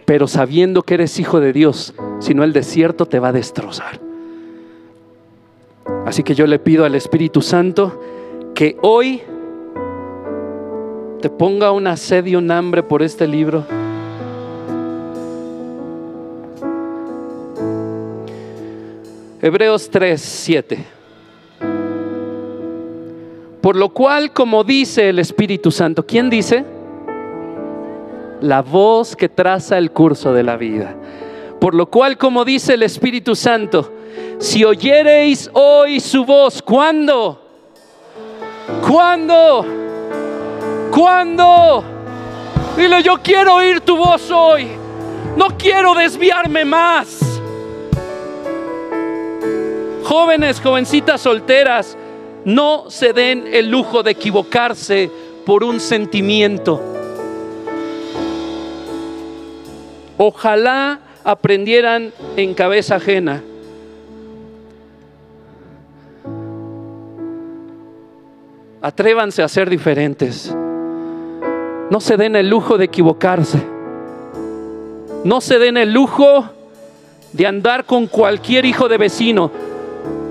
[0.05, 4.12] Pero sabiendo que eres hijo de Dios, si no el desierto te va a destrozar.
[6.07, 8.01] Así que yo le pido al Espíritu Santo
[8.55, 9.23] que hoy
[11.21, 13.65] te ponga una sed y un hambre por este libro.
[19.41, 20.85] Hebreos 3, 7.
[23.61, 26.65] Por lo cual, como dice el Espíritu Santo, ¿quién dice?
[28.41, 30.97] La voz que traza el curso de la vida.
[31.61, 33.93] Por lo cual, como dice el Espíritu Santo,
[34.39, 37.41] si oyereis hoy su voz, ¿cuándo?
[38.87, 39.65] ¿Cuándo?
[40.91, 41.85] ¿Cuándo?
[42.77, 44.69] Dile, yo quiero oír tu voz hoy.
[45.37, 47.41] No quiero desviarme más.
[50.05, 51.97] Jóvenes, jovencitas solteras,
[52.45, 55.11] no se den el lujo de equivocarse
[55.47, 56.81] por un sentimiento.
[60.19, 63.43] Ojalá aprendieran en cabeza ajena.
[68.83, 70.53] Atrévanse a ser diferentes.
[71.89, 73.63] No se den el lujo de equivocarse.
[75.25, 76.51] No se den el lujo
[77.33, 79.53] de andar con cualquier hijo de vecino.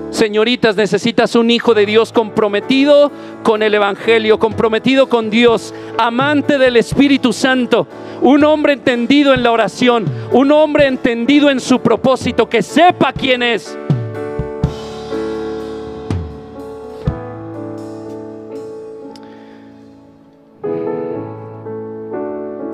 [0.10, 3.10] Señoritas, necesitas un hijo de Dios comprometido
[3.44, 7.88] con el Evangelio, comprometido con Dios, amante del Espíritu Santo,
[8.22, 13.42] un hombre entendido en la oración, un hombre entendido en su propósito, que sepa quién
[13.42, 13.78] es.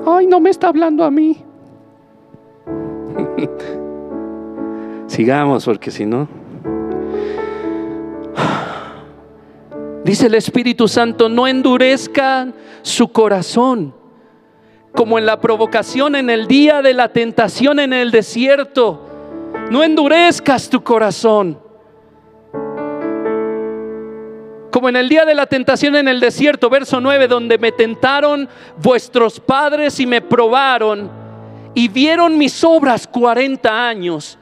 [0.06, 1.38] Ay, no me está hablando a mí.
[5.06, 6.28] Sigamos, porque si no...
[10.04, 13.94] Dice el Espíritu Santo, no endurezcan su corazón,
[14.92, 19.04] como en la provocación en el día de la tentación en el desierto.
[19.70, 21.58] No endurezcas tu corazón.
[24.78, 28.48] Como en el día de la tentación en el desierto, verso 9, donde me tentaron
[28.80, 31.10] vuestros padres y me probaron
[31.74, 34.38] y vieron mis obras 40 años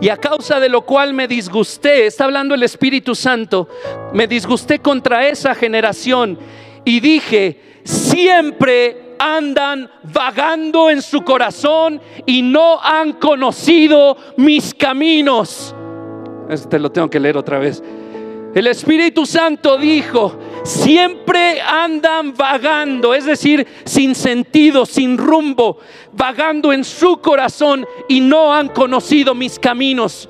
[0.00, 3.68] y a causa de lo cual me disgusté, está hablando el Espíritu Santo,
[4.12, 6.38] me disgusté contra esa generación
[6.84, 15.74] y dije, siempre andan vagando en su corazón y no han conocido mis caminos.
[16.48, 17.82] Este lo tengo que leer otra vez.
[18.54, 25.78] El Espíritu Santo dijo, siempre andan vagando, es decir, sin sentido, sin rumbo,
[26.12, 30.28] vagando en su corazón y no han conocido mis caminos.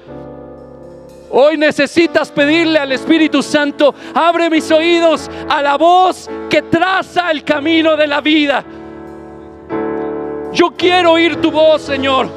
[1.31, 7.45] Hoy necesitas pedirle al Espíritu Santo, abre mis oídos a la voz que traza el
[7.45, 8.65] camino de la vida.
[10.53, 12.29] Yo quiero oír tu voz, Señor.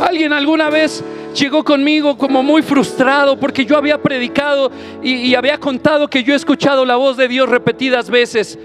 [0.00, 1.04] ¿Alguien alguna vez
[1.38, 4.70] llegó conmigo como muy frustrado porque yo había predicado
[5.02, 8.58] y, había contado que yo he escuchado la voz de Dios repetidas veces.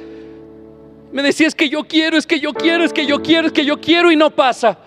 [1.12, 3.54] Me decía, es que yo quiero, es que yo quiero, es que yo quiero, es
[3.54, 4.78] que yo quiero y no pasa.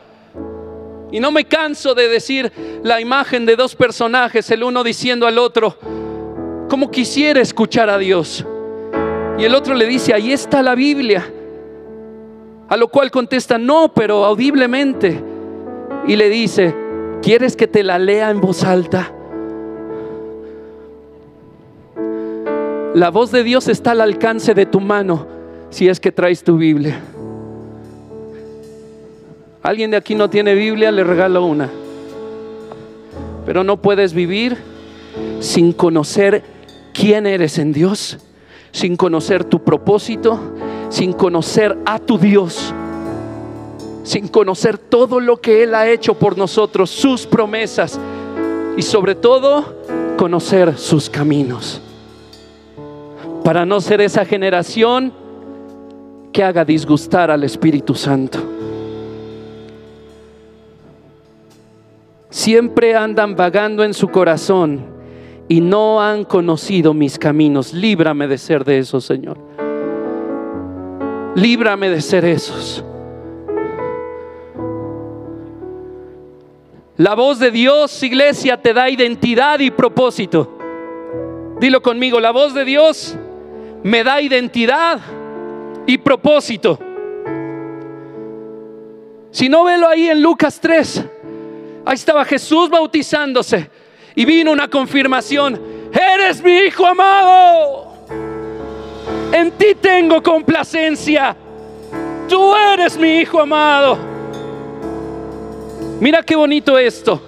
[1.12, 2.50] Y no me canso de decir
[2.82, 5.78] la imagen de dos personajes, el uno diciendo al otro,
[6.68, 8.44] como quisiera escuchar a Dios.
[9.38, 11.32] Y el otro le dice, ahí está la Biblia.
[12.68, 15.22] A lo cual contesta, no, pero audiblemente.
[16.08, 16.85] Y le dice,
[17.22, 19.12] ¿Quieres que te la lea en voz alta?
[22.94, 25.26] La voz de Dios está al alcance de tu mano
[25.70, 27.00] si es que traes tu Biblia.
[29.62, 31.68] Alguien de aquí no tiene Biblia, le regalo una.
[33.44, 34.56] Pero no puedes vivir
[35.40, 36.42] sin conocer
[36.94, 38.18] quién eres en Dios,
[38.72, 40.40] sin conocer tu propósito,
[40.88, 42.72] sin conocer a tu Dios
[44.06, 47.98] sin conocer todo lo que Él ha hecho por nosotros, sus promesas
[48.76, 49.74] y sobre todo
[50.16, 51.82] conocer sus caminos.
[53.42, 55.12] Para no ser esa generación
[56.32, 58.38] que haga disgustar al Espíritu Santo.
[62.30, 64.86] Siempre andan vagando en su corazón
[65.48, 67.72] y no han conocido mis caminos.
[67.72, 69.36] Líbrame de ser de esos, Señor.
[71.34, 72.84] Líbrame de ser esos.
[76.98, 80.56] La voz de Dios, iglesia, te da identidad y propósito.
[81.60, 83.14] Dilo conmigo, la voz de Dios
[83.82, 84.98] me da identidad
[85.86, 86.78] y propósito.
[89.30, 91.04] Si no velo ahí en Lucas 3,
[91.84, 93.70] ahí estaba Jesús bautizándose
[94.14, 95.60] y vino una confirmación,
[95.92, 98.06] eres mi hijo amado,
[99.32, 101.36] en ti tengo complacencia,
[102.26, 104.15] tú eres mi hijo amado.
[106.00, 107.22] Mira qué bonito esto.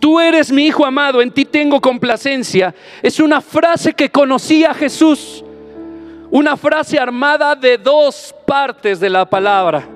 [0.00, 2.74] Tú eres mi hijo amado, en ti tengo complacencia.
[3.02, 5.44] Es una frase que conocía Jesús.
[6.30, 9.88] Una frase armada de dos partes de la palabra.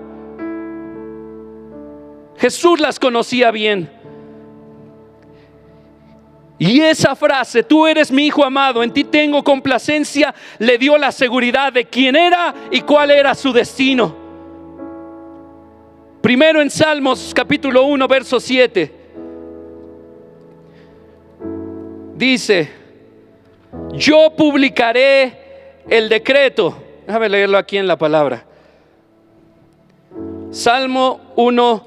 [2.37, 3.91] Jesús las conocía bien.
[6.59, 11.11] Y esa frase, tú eres mi hijo amado, en ti tengo complacencia, le dio la
[11.11, 14.22] seguridad de quién era y cuál era su destino.
[16.23, 18.93] Primero en Salmos capítulo 1, verso 7.
[22.15, 22.71] Dice,
[23.95, 26.77] yo publicaré el decreto.
[27.09, 28.45] Déjame leerlo aquí en la palabra.
[30.53, 31.87] Salmo 1,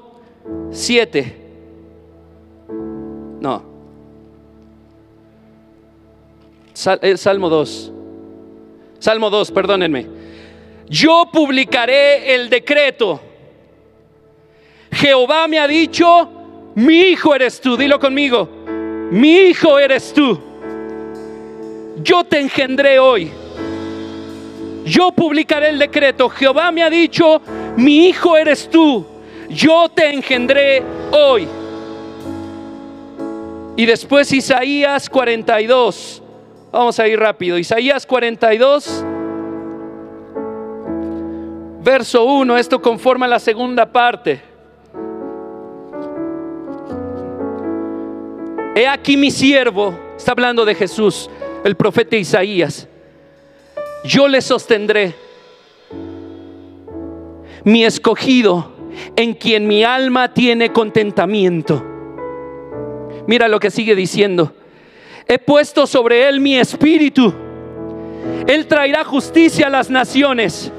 [0.70, 1.36] 7.
[3.40, 3.62] No.
[7.00, 7.92] Eh, Salmo 2.
[8.98, 10.06] Salmo 2, perdónenme.
[10.90, 13.18] Yo publicaré el decreto
[14.96, 18.48] Jehová me ha dicho, mi hijo eres tú, dilo conmigo,
[19.10, 20.40] mi hijo eres tú.
[22.02, 23.30] Yo te engendré hoy.
[24.86, 26.30] Yo publicaré el decreto.
[26.30, 27.42] Jehová me ha dicho,
[27.76, 29.04] mi hijo eres tú.
[29.50, 31.46] Yo te engendré hoy.
[33.76, 36.22] Y después Isaías 42.
[36.72, 37.58] Vamos a ir rápido.
[37.58, 39.04] Isaías 42,
[41.82, 42.56] verso 1.
[42.56, 44.55] Esto conforma la segunda parte.
[48.76, 51.30] He aquí mi siervo, está hablando de Jesús,
[51.64, 52.86] el profeta Isaías.
[54.04, 55.14] Yo le sostendré,
[57.64, 58.70] mi escogido,
[59.16, 61.82] en quien mi alma tiene contentamiento.
[63.26, 64.52] Mira lo que sigue diciendo.
[65.26, 67.32] He puesto sobre él mi espíritu.
[68.46, 70.70] Él traerá justicia a las naciones.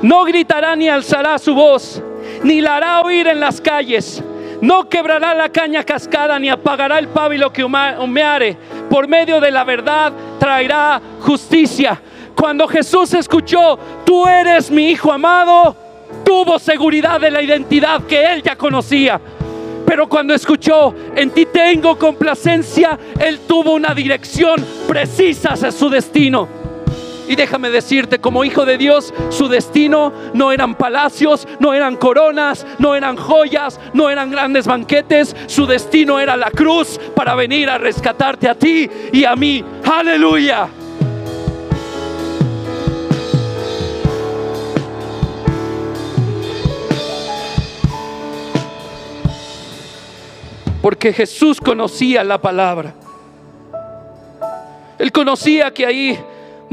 [0.00, 2.02] No gritará ni alzará su voz,
[2.42, 4.24] ni la hará oír en las calles.
[4.64, 8.56] No quebrará la caña cascada, ni apagará el pábilo que humeare.
[8.88, 12.00] Por medio de la verdad traerá justicia.
[12.34, 15.76] Cuando Jesús escuchó, tú eres mi hijo amado,
[16.24, 19.20] tuvo seguridad de la identidad que él ya conocía.
[19.84, 26.63] Pero cuando escuchó, en ti tengo complacencia, él tuvo una dirección precisa hacia su destino.
[27.28, 32.66] Y déjame decirte, como hijo de Dios, su destino no eran palacios, no eran coronas,
[32.78, 35.34] no eran joyas, no eran grandes banquetes.
[35.46, 39.64] Su destino era la cruz para venir a rescatarte a ti y a mí.
[39.84, 40.68] Aleluya.
[50.84, 52.92] porque Jesús conocía la palabra.
[54.98, 56.22] Él conocía que ahí,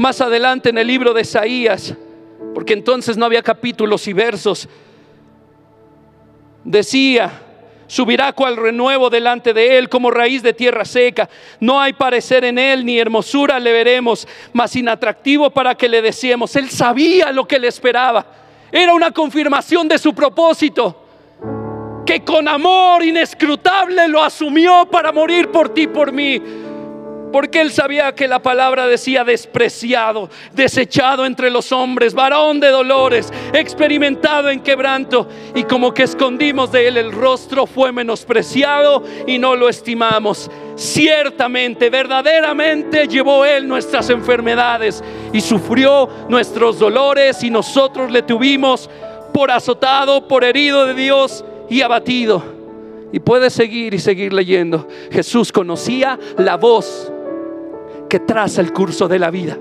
[0.02, 1.94] más adelante en el libro de Isaías,
[2.54, 4.68] porque entonces no había capítulos y versos,
[6.64, 7.30] decía,
[7.86, 11.28] subirá cual renuevo delante de él como raíz de tierra seca.
[11.60, 16.56] No hay parecer en él ni hermosura le veremos, mas inatractivo para que le deseemos.
[16.56, 18.26] Él sabía lo que le esperaba.
[18.72, 20.98] Era una confirmación de su propósito
[22.04, 26.42] que con amor inescrutable lo asumió para morir por ti, por mí.
[27.32, 33.32] Porque él sabía que la palabra decía despreciado, desechado entre los hombres, varón de dolores,
[33.54, 35.26] experimentado en quebranto.
[35.54, 40.50] Y como que escondimos de él el rostro, fue menospreciado y no lo estimamos.
[40.76, 45.02] Ciertamente, verdaderamente llevó él nuestras enfermedades
[45.32, 48.90] y sufrió nuestros dolores y nosotros le tuvimos
[49.32, 52.42] por azotado, por herido de Dios y abatido.
[53.12, 54.86] Y puedes seguir y seguir leyendo.
[55.10, 57.12] Jesús conocía la voz
[58.12, 59.56] que traza el curso de la vida.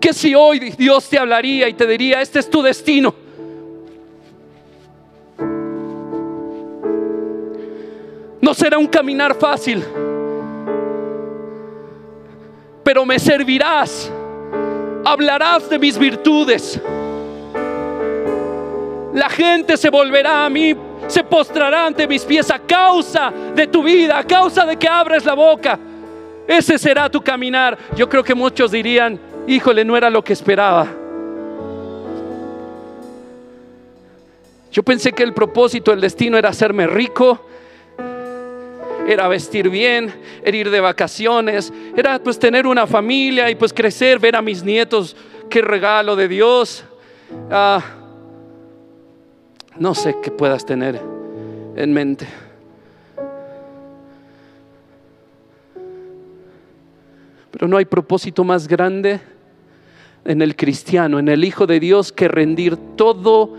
[0.00, 3.14] Que si hoy Dios te hablaría y te diría, este es tu destino.
[8.40, 9.84] No será un caminar fácil,
[12.82, 14.10] pero me servirás.
[15.04, 16.80] Hablarás de mis virtudes
[19.12, 20.74] la gente se volverá a mí,
[21.06, 25.24] se postrará ante mis pies a causa de tu vida, a causa de que abres
[25.24, 25.78] la boca.
[26.46, 27.76] Ese será tu caminar.
[27.96, 30.86] Yo creo que muchos dirían, híjole, no era lo que esperaba.
[34.70, 37.40] Yo pensé que el propósito, el destino era hacerme rico,
[39.08, 40.12] era vestir bien,
[40.44, 44.62] era ir de vacaciones, era pues tener una familia y pues crecer, ver a mis
[44.62, 45.16] nietos,
[45.48, 46.84] qué regalo de Dios.
[47.50, 47.82] Ah,
[49.78, 51.00] no sé qué puedas tener
[51.76, 52.26] en mente.
[57.56, 59.18] Pero no hay propósito más grande
[60.26, 63.54] en el cristiano, en el Hijo de Dios, que rendir todo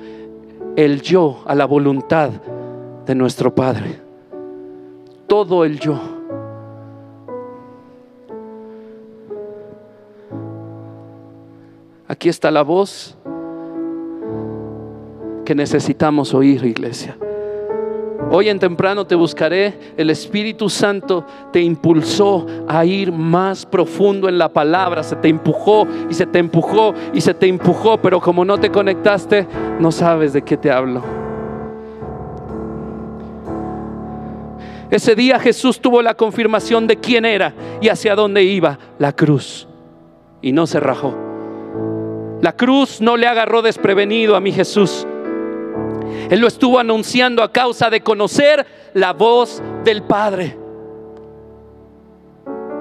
[0.75, 2.29] el yo a la voluntad
[3.07, 3.99] de nuestro Padre.
[5.25, 5.99] Todo el yo.
[12.07, 13.17] Aquí está la voz
[15.43, 17.17] que necesitamos oír, iglesia.
[18.30, 24.38] Hoy en temprano te buscaré, el Espíritu Santo te impulsó a ir más profundo en
[24.38, 28.43] la palabra, se te empujó y se te empujó y se te empujó, pero como
[28.43, 29.47] no te conectaste,
[29.80, 31.03] no sabes de qué te hablo.
[34.89, 39.69] Ese día Jesús tuvo la confirmación de quién era y hacia dónde iba, la cruz,
[40.41, 41.15] y no se rajó.
[42.41, 45.07] La cruz no le agarró desprevenido a mi Jesús.
[46.30, 50.58] Él lo estuvo anunciando a causa de conocer la voz del Padre.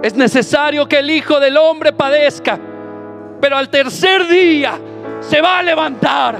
[0.02, 2.58] Es necesario que el Hijo del Hombre padezca,
[3.40, 4.78] pero al tercer día
[5.20, 6.38] se va a levantar.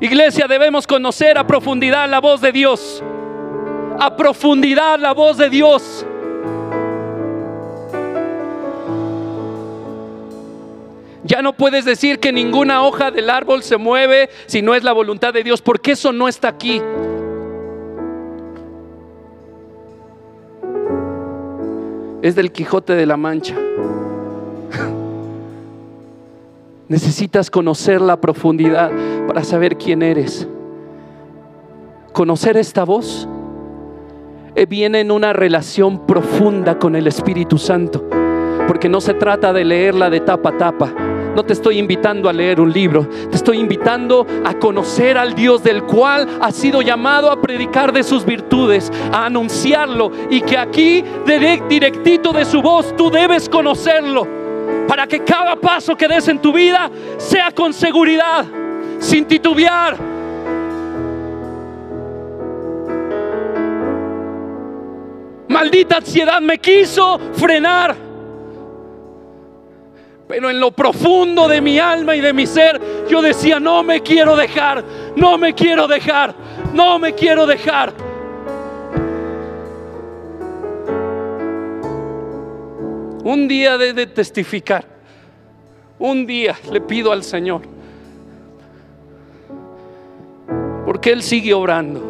[0.00, 3.02] Iglesia, debemos conocer a profundidad la voz de Dios.
[3.98, 6.06] A profundidad la voz de Dios.
[11.30, 14.92] Ya no puedes decir que ninguna hoja del árbol se mueve si no es la
[14.92, 16.82] voluntad de Dios, porque eso no está aquí.
[22.20, 23.54] Es del Quijote de la Mancha.
[26.88, 28.90] Necesitas conocer la profundidad
[29.28, 30.48] para saber quién eres.
[32.12, 33.28] Conocer esta voz
[34.56, 38.04] eh, viene en una relación profunda con el Espíritu Santo,
[38.66, 41.09] porque no se trata de leerla de tapa a tapa.
[41.34, 45.62] No te estoy invitando a leer un libro, te estoy invitando a conocer al Dios
[45.62, 51.04] del cual has sido llamado a predicar de sus virtudes, a anunciarlo y que aquí,
[51.68, 54.26] directito de su voz, tú debes conocerlo
[54.88, 58.44] para que cada paso que des en tu vida sea con seguridad,
[58.98, 59.96] sin titubear.
[65.48, 68.09] Maldita ansiedad me quiso frenar.
[70.30, 74.00] Pero en lo profundo de mi alma y de mi ser, yo decía, no me
[74.00, 74.84] quiero dejar,
[75.16, 76.36] no me quiero dejar,
[76.72, 77.92] no me quiero dejar.
[83.24, 84.84] Un día de, testificar.
[85.98, 87.62] Un día le pido al Señor.
[90.86, 92.06] Porque Él sigue obrando.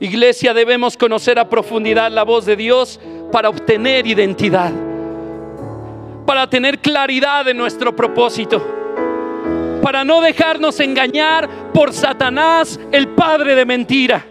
[0.00, 3.00] Iglesia, debemos conocer a profundidad la voz de Dios
[3.30, 4.72] para obtener identidad,
[6.26, 8.64] para tener claridad de nuestro propósito,
[9.82, 14.24] para no dejarnos engañar por Satanás, el padre de mentira.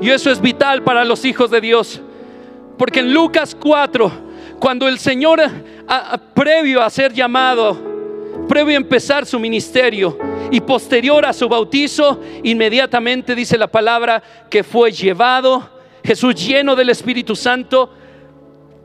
[0.00, 2.00] Y eso es vital para los hijos de Dios.
[2.76, 4.10] Porque en Lucas 4,
[4.58, 5.40] cuando el Señor,
[6.34, 7.78] previo a ser llamado,
[8.48, 10.18] previo a empezar su ministerio
[10.50, 15.70] y posterior a su bautizo, inmediatamente dice la palabra que fue llevado,
[16.04, 17.90] Jesús lleno del Espíritu Santo,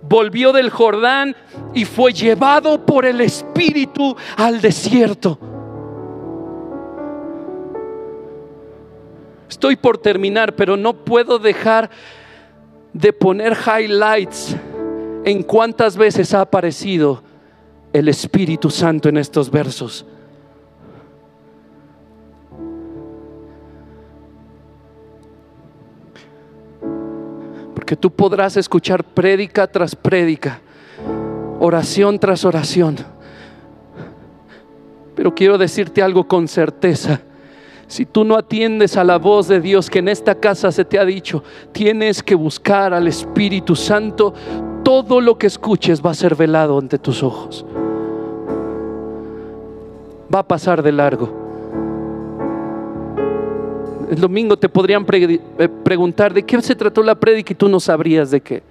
[0.01, 1.35] volvió del Jordán
[1.73, 5.39] y fue llevado por el Espíritu al desierto.
[9.49, 11.89] Estoy por terminar, pero no puedo dejar
[12.93, 14.55] de poner highlights
[15.25, 17.23] en cuántas veces ha aparecido
[17.93, 20.05] el Espíritu Santo en estos versos.
[27.87, 30.59] Porque tú podrás escuchar prédica tras prédica,
[31.57, 32.97] oración tras oración.
[35.15, 37.21] Pero quiero decirte algo con certeza.
[37.87, 40.99] Si tú no atiendes a la voz de Dios que en esta casa se te
[40.99, 44.33] ha dicho, tienes que buscar al Espíritu Santo,
[44.83, 47.65] todo lo que escuches va a ser velado ante tus ojos.
[50.35, 51.46] Va a pasar de largo.
[54.09, 57.79] El domingo te podrían eh, preguntar de qué se trató la prédica y tú no
[57.79, 58.63] sabrías de qué.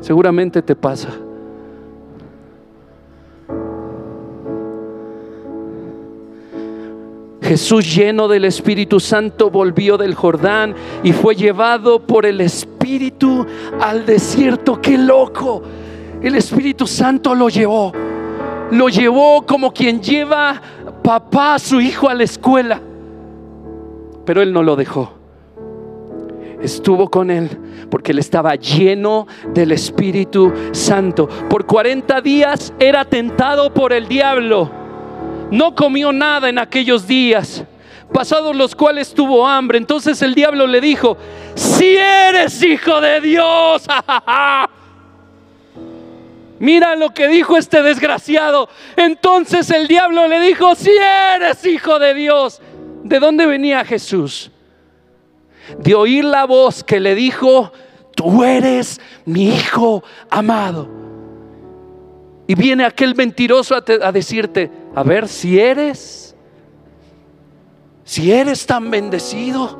[0.00, 1.10] Seguramente te pasa.
[7.40, 13.46] Jesús lleno del Espíritu Santo volvió del Jordán y fue llevado por el Espíritu
[13.80, 14.80] al desierto.
[14.82, 15.62] ¡Qué loco!
[16.20, 17.92] El Espíritu Santo lo llevó.
[18.72, 20.60] Lo llevó como quien lleva
[21.02, 22.82] papá a su hijo a la escuela.
[24.28, 25.14] Pero él no lo dejó.
[26.62, 27.48] Estuvo con él
[27.90, 31.26] porque él estaba lleno del Espíritu Santo.
[31.48, 34.70] Por 40 días era tentado por el diablo
[35.50, 37.64] no comió nada en aquellos días,
[38.12, 39.78] pasados los cuales tuvo hambre.
[39.78, 41.16] Entonces el diablo le dijo,
[41.54, 43.84] si eres hijo de Dios,
[46.58, 48.68] mira lo que dijo este desgraciado.
[48.96, 52.60] Entonces el diablo le dijo, si eres hijo de Dios,
[53.08, 54.50] ¿de dónde venía Jesús?
[55.78, 57.72] De oír la voz que le dijo,
[58.14, 60.88] tú eres mi hijo amado.
[62.46, 66.34] Y viene aquel mentiroso a, decirte, a ver si eres,
[68.04, 69.78] si eres tan bendecido,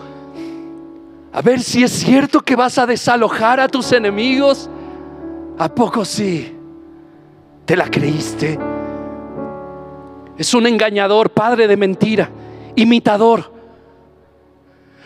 [1.33, 4.69] a ver si es cierto que vas a desalojar a tus enemigos.
[5.59, 6.55] ¿A poco sí?
[7.65, 8.59] ¿Te la creíste?
[10.37, 12.31] Es un engañador, padre de mentira,
[12.79, 13.53] imitador.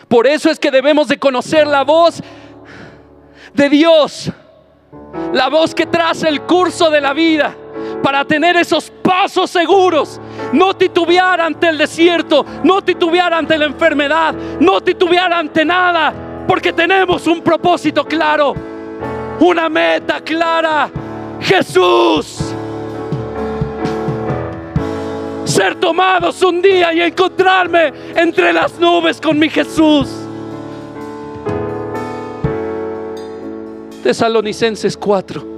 [0.07, 2.21] Por eso es que debemos de conocer la voz
[3.53, 4.31] de Dios
[5.33, 7.55] la voz que traza el curso de la vida
[8.01, 10.19] para tener esos pasos seguros.
[10.51, 16.13] No titubear ante el desierto, no titubear ante la enfermedad, no titubear ante nada,
[16.47, 18.53] porque tenemos un propósito claro,
[19.39, 20.91] una meta clara.
[21.39, 22.52] Jesús.
[25.53, 30.09] Ser tomados un día y encontrarme entre las nubes con mi Jesús.
[34.01, 35.53] Tesalonicenses 4.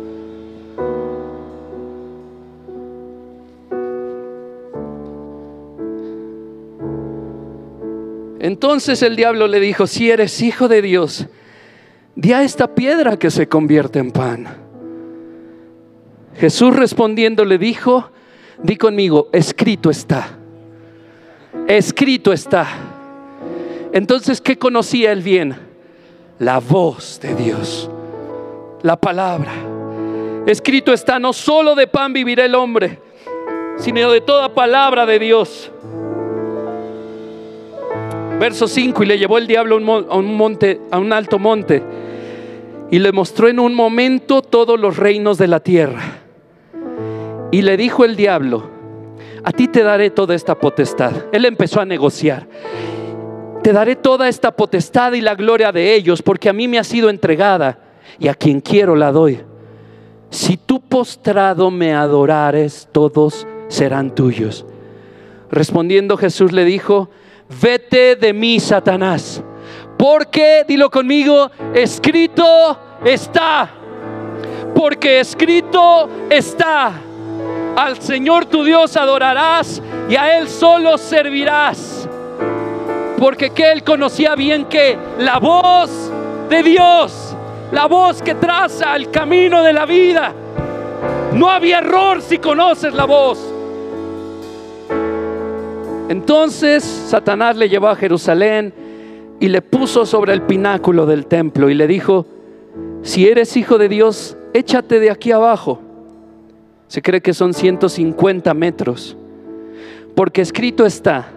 [8.41, 11.25] Entonces el diablo le dijo, si eres hijo de Dios,
[12.15, 14.45] di a esta piedra que se convierte en pan.
[16.35, 18.11] Jesús respondiendo le dijo,
[18.61, 20.37] di conmigo, escrito está.
[21.67, 22.67] Escrito está.
[23.91, 25.55] Entonces, ¿qué conocía él bien?
[26.39, 27.89] La voz de Dios,
[28.81, 29.51] la palabra.
[30.45, 32.99] Escrito está, no solo de pan vivirá el hombre,
[33.77, 35.71] sino de toda palabra de Dios.
[38.39, 41.81] Verso 5, y le llevó el diablo a un monte, a un alto monte,
[42.91, 46.24] y le mostró en un momento todos los reinos de la tierra.
[47.55, 48.69] Y le dijo el diablo,
[49.41, 51.13] a ti te daré toda esta potestad.
[51.31, 52.45] Él empezó a negociar.
[53.63, 56.83] Te daré toda esta potestad y la gloria de ellos, porque a mí me ha
[56.83, 57.79] sido entregada,
[58.19, 59.39] y a quien quiero la doy.
[60.29, 64.65] Si tú postrado me adorares, todos serán tuyos.
[65.49, 67.09] Respondiendo Jesús le dijo,
[67.61, 69.41] vete de mí, Satanás.
[69.97, 73.71] Porque, dilo conmigo, escrito está.
[74.75, 77.04] Porque escrito está.
[77.75, 82.07] Al Señor tu Dios adorarás y a Él solo servirás.
[83.17, 86.11] Porque que Él conocía bien que la voz
[86.49, 87.35] de Dios,
[87.71, 90.33] la voz que traza el camino de la vida,
[91.33, 93.39] no había error si conoces la voz.
[96.07, 98.73] Entonces Satanás le llevó a Jerusalén
[99.39, 102.25] y le puso sobre el pináculo del templo y le dijo,
[103.01, 105.81] si eres hijo de Dios, échate de aquí abajo.
[106.87, 109.17] Se cree que son 150 metros,
[110.15, 111.27] porque escrito está,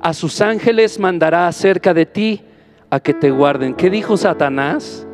[0.00, 2.42] a sus ángeles mandará acerca de ti
[2.90, 3.74] a que te guarden.
[3.74, 5.06] ¿Qué dijo Satanás?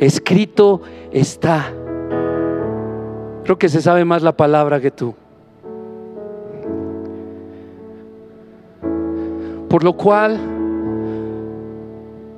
[0.00, 1.72] Escrito está.
[3.44, 5.14] Creo que se sabe más la palabra que tú.
[9.68, 10.38] Por lo cual,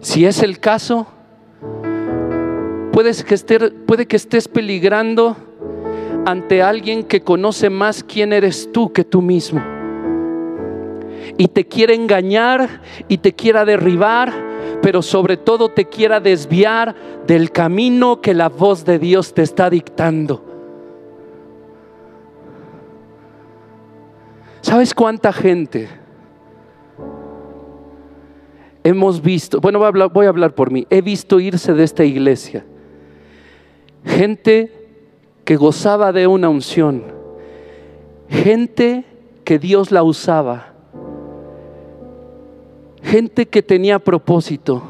[0.01, 1.07] si es el caso,
[2.93, 3.37] puedes que
[3.87, 5.37] puede que estés peligrando
[6.25, 9.63] ante alguien que conoce más quién eres tú que tú mismo.
[11.37, 14.33] Y te quiere engañar y te quiera derribar,
[14.83, 16.95] pero sobre todo te quiera desviar
[17.27, 20.45] del camino que la voz de Dios te está dictando.
[24.61, 25.89] ¿Sabes cuánta gente?
[28.85, 31.85] hemos visto, bueno, voy a, hablar, voy a hablar por mí, he visto irse de
[31.85, 32.67] esta iglesia
[34.05, 34.84] gente
[35.45, 37.05] que gozaba de una unción,
[38.29, 39.05] gente
[39.45, 40.73] que Dios la usaba,
[43.03, 44.83] gente que tenía propósito.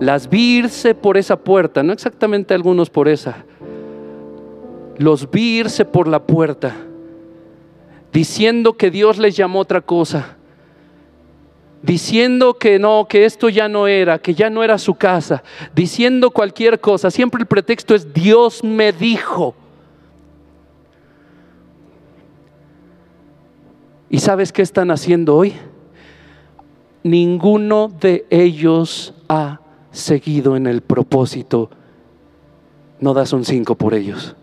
[0.00, 3.44] Las vi irse por esa puerta, no exactamente algunos por esa,
[4.96, 6.74] los vi irse por la puerta,
[8.12, 10.37] diciendo que Dios les llamó otra cosa
[11.82, 15.42] diciendo que no, que esto ya no era, que ya no era su casa,
[15.74, 17.10] diciendo cualquier cosa.
[17.10, 19.54] Siempre el pretexto es Dios me dijo.
[24.10, 25.54] ¿Y sabes qué están haciendo hoy?
[27.02, 29.60] Ninguno de ellos ha
[29.90, 31.70] seguido en el propósito.
[33.00, 34.34] No das un cinco por ellos.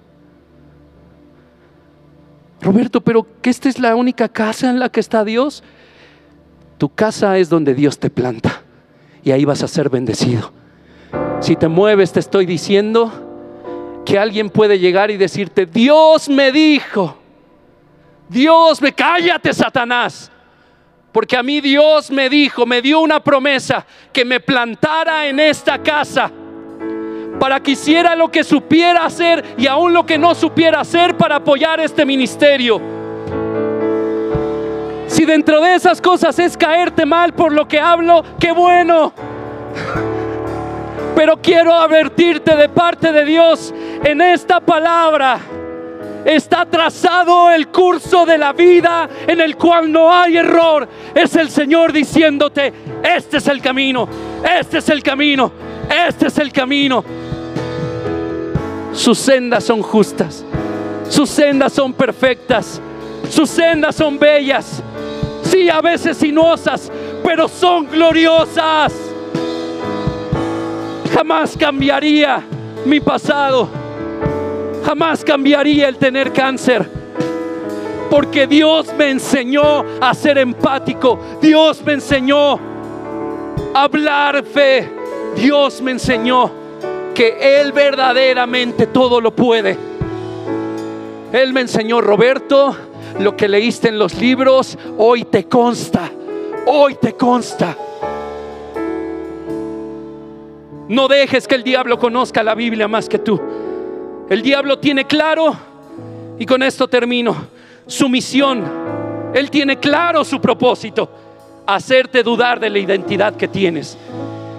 [2.61, 5.63] Roberto, pero que esta es la única casa en la que está Dios.
[6.77, 8.61] Tu casa es donde Dios te planta
[9.23, 10.51] y ahí vas a ser bendecido.
[11.39, 13.11] Si te mueves, te estoy diciendo
[14.05, 17.17] que alguien puede llegar y decirte, Dios me dijo,
[18.29, 20.31] Dios me, cállate Satanás,
[21.11, 25.81] porque a mí Dios me dijo, me dio una promesa que me plantara en esta
[25.81, 26.31] casa
[27.39, 31.37] para que hiciera lo que supiera hacer y aún lo que no supiera hacer para
[31.37, 32.94] apoyar este ministerio.
[35.15, 39.13] Si dentro de esas cosas es caerte mal por lo que hablo, qué bueno.
[41.15, 45.39] Pero quiero advertirte de parte de Dios en esta palabra.
[46.25, 50.85] Está trazado el curso de la vida en el cual no hay error.
[51.13, 54.09] Es el Señor diciéndote, este es el camino,
[54.59, 55.49] este es el camino,
[56.09, 57.05] este es el camino.
[58.91, 60.43] Sus sendas son justas,
[61.07, 62.81] sus sendas son perfectas,
[63.29, 64.81] sus sendas son bellas
[65.55, 66.91] sí, a veces sinuosas,
[67.23, 68.93] pero son gloriosas.
[71.13, 72.43] Jamás cambiaría
[72.85, 73.69] mi pasado.
[74.85, 77.05] Jamás cambiaría el tener cáncer.
[78.07, 82.53] porque Dios me enseñó a ser empático, Dios me enseñó
[83.73, 84.89] a hablar fe,
[85.35, 86.49] Dios me enseñó
[87.13, 89.77] que Él verdaderamente todo lo puede.
[91.33, 92.77] Él me enseñó, Roberto,
[93.19, 96.11] lo que leíste en los libros, hoy te consta,
[96.65, 97.75] hoy te consta.
[100.87, 103.41] No dejes que el diablo conozca la Biblia más que tú.
[104.29, 105.55] El diablo tiene claro,
[106.37, 107.35] y con esto termino,
[107.87, 108.63] su misión.
[109.33, 111.09] Él tiene claro su propósito,
[111.65, 113.97] hacerte dudar de la identidad que tienes.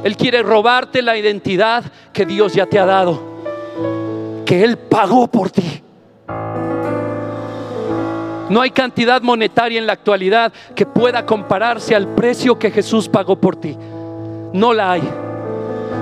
[0.05, 3.21] Él quiere robarte la identidad que Dios ya te ha dado,
[4.45, 5.83] que Él pagó por ti.
[8.49, 13.37] No hay cantidad monetaria en la actualidad que pueda compararse al precio que Jesús pagó
[13.37, 13.77] por ti.
[14.53, 15.03] No la hay.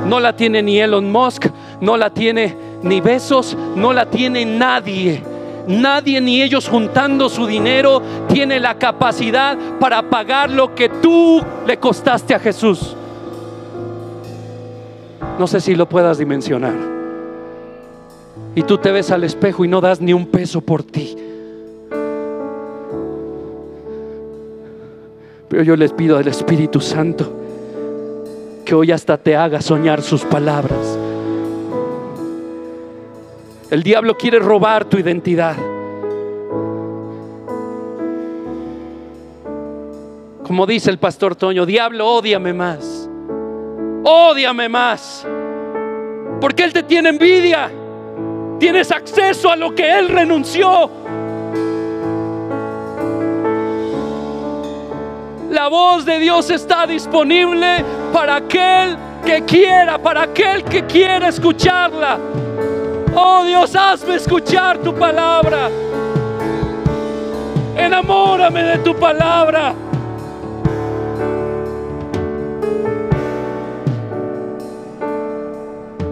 [0.07, 1.47] No la tiene ni Elon Musk,
[1.81, 5.23] no la tiene ni Besos, no la tiene nadie.
[5.67, 11.79] Nadie ni ellos juntando su dinero tiene la capacidad para pagar lo que tú le
[11.79, 12.95] costaste a Jesús.
[15.39, 16.75] No sé si lo puedas dimensionar.
[18.55, 21.17] Y tú te ves al espejo y no das ni un peso por ti.
[25.55, 27.33] Pero yo les pido al Espíritu Santo
[28.65, 30.99] que hoy hasta te haga soñar sus palabras.
[33.71, 35.55] El diablo quiere robar tu identidad.
[40.43, 43.09] Como dice el pastor Toño, diablo, odiame más.
[44.03, 45.25] Odiame más.
[46.41, 47.71] Porque Él te tiene envidia.
[48.59, 50.91] Tienes acceso a lo que Él renunció.
[55.55, 62.19] La voz de Dios está disponible para aquel que quiera, para aquel que quiera escucharla.
[63.15, 65.71] Oh Dios, hazme escuchar tu palabra.
[67.77, 69.73] Enamórame de tu palabra.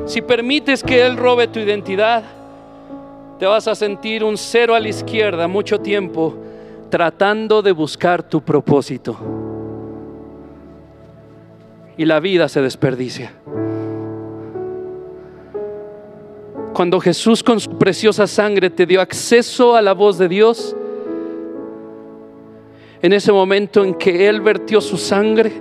[0.06, 2.22] Si permites que Él robe tu identidad,
[3.40, 6.32] te vas a sentir un cero a la izquierda mucho tiempo
[6.92, 9.16] tratando de buscar tu propósito.
[11.96, 13.32] Y la vida se desperdicia.
[16.72, 20.74] Cuando Jesús con su preciosa sangre te dio acceso a la voz de Dios,
[23.02, 25.60] en ese momento en que Él vertió su sangre,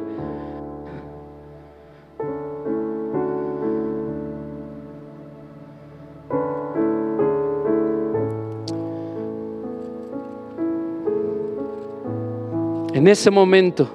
[13.01, 13.89] En ese momento,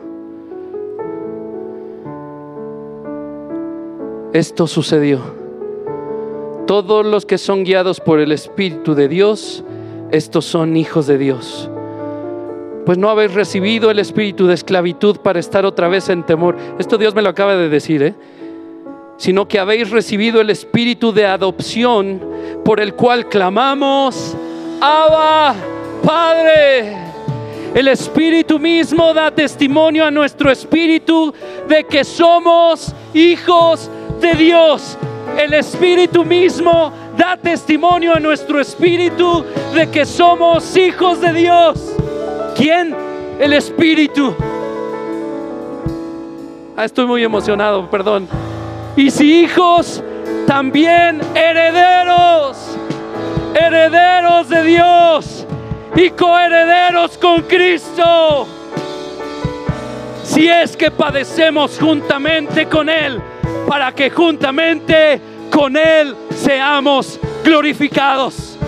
[4.36, 5.20] esto sucedió.
[6.66, 9.64] Todos los que son guiados por el Espíritu de Dios,
[10.10, 11.70] estos son hijos de Dios.
[12.84, 16.56] Pues no habéis recibido el espíritu de esclavitud para estar otra vez en temor.
[16.78, 18.14] Esto Dios me lo acaba de decir, ¿eh?
[19.16, 22.20] Sino que habéis recibido el espíritu de adopción
[22.64, 24.36] por el cual clamamos,
[24.80, 25.54] Abba,
[26.04, 26.96] Padre.
[27.74, 31.34] El Espíritu mismo da testimonio a nuestro espíritu
[31.68, 33.90] de que somos hijos
[34.20, 34.96] de Dios.
[35.38, 39.44] El Espíritu mismo da testimonio a nuestro espíritu
[39.74, 41.94] de que somos hijos de Dios.
[42.56, 42.94] ¿Quién?
[43.38, 44.34] El Espíritu.
[46.76, 48.28] Ah, estoy muy emocionado, perdón.
[48.96, 50.02] Y si hijos,
[50.46, 52.56] también herederos,
[53.54, 55.46] herederos de Dios
[55.94, 58.46] y coherederos con Cristo.
[60.22, 63.20] Si es que padecemos juntamente con Él,
[63.66, 65.20] para que juntamente
[65.50, 68.58] con Él seamos glorificados.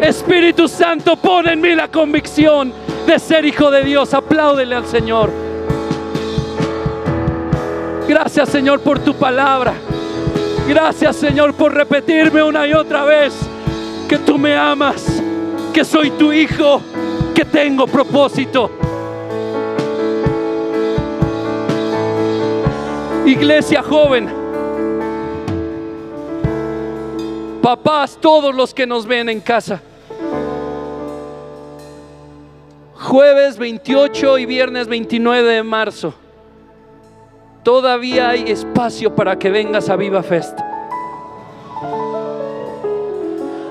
[0.00, 2.72] Espíritu Santo, pon en mí la convicción
[3.06, 4.14] de ser hijo de Dios.
[4.14, 5.30] Apláudele al Señor.
[8.08, 9.74] Gracias Señor por tu palabra.
[10.66, 13.34] Gracias Señor por repetirme una y otra vez
[14.08, 15.22] que tú me amas,
[15.72, 16.80] que soy tu hijo,
[17.34, 18.70] que tengo propósito.
[23.30, 24.28] Iglesia joven,
[27.62, 29.80] papás, todos los que nos ven en casa.
[32.94, 36.12] Jueves 28 y viernes 29 de marzo.
[37.62, 40.58] Todavía hay espacio para que vengas a Viva Fest.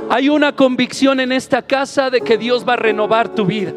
[0.10, 3.74] Hay una convicción en esta casa de que Dios va a renovar tu vida.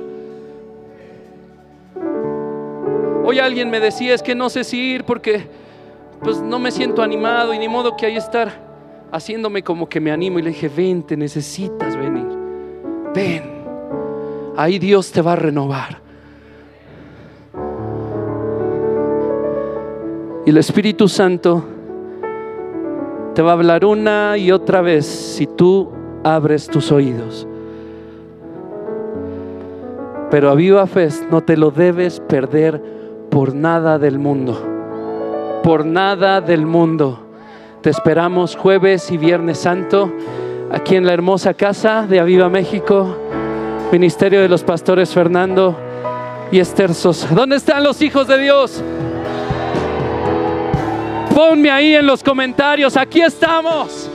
[3.24, 5.61] Hoy alguien me decía, es que no sé si ir porque
[6.22, 8.52] pues no me siento animado y ni modo que ahí estar
[9.10, 12.26] haciéndome como que me animo y le dije, vente, necesitas venir.
[13.14, 13.62] ven.
[14.56, 16.00] Ahí Dios te va a renovar.
[20.44, 21.64] Y el Espíritu Santo
[23.34, 25.90] te va a hablar una y otra vez si tú
[26.24, 27.46] abres tus oídos.
[30.30, 32.82] Pero a Viva Fest no te lo debes perder
[33.30, 34.71] por nada del mundo.
[35.62, 37.24] Por nada del mundo.
[37.82, 40.12] Te esperamos jueves y viernes santo
[40.72, 43.16] aquí en la hermosa casa de Aviva México,
[43.92, 45.76] Ministerio de los Pastores Fernando
[46.50, 47.28] y Esther Sosa.
[47.32, 48.82] ¿Dónde están los hijos de Dios?
[51.34, 54.10] Ponme ahí en los comentarios, aquí estamos.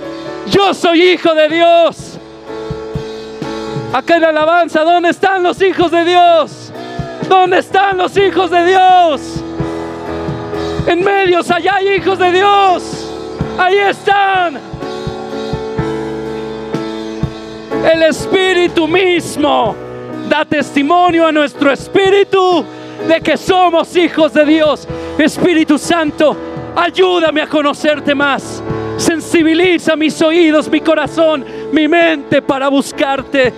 [0.52, 2.20] Yo soy hijo de Dios.
[3.94, 6.74] Acá en la alabanza, ¿dónde están los hijos de Dios?
[7.30, 9.44] ¿Dónde están los hijos de Dios?
[10.88, 13.12] En medios, allá hay hijos de Dios.
[13.58, 14.58] Ahí están.
[17.92, 19.76] El Espíritu mismo
[20.30, 22.64] da testimonio a nuestro espíritu
[23.06, 24.88] de que somos hijos de Dios.
[25.18, 26.38] Espíritu Santo,
[26.74, 28.64] ayúdame a conocerte más.
[28.96, 33.54] Sensibiliza mis oídos, mi corazón, mi mente para buscarte.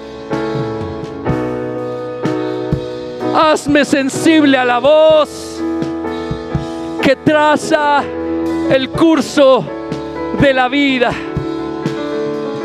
[3.36, 5.59] Hazme sensible a la voz
[7.10, 8.03] que traza
[8.70, 9.66] el curso
[10.39, 11.12] de la vida.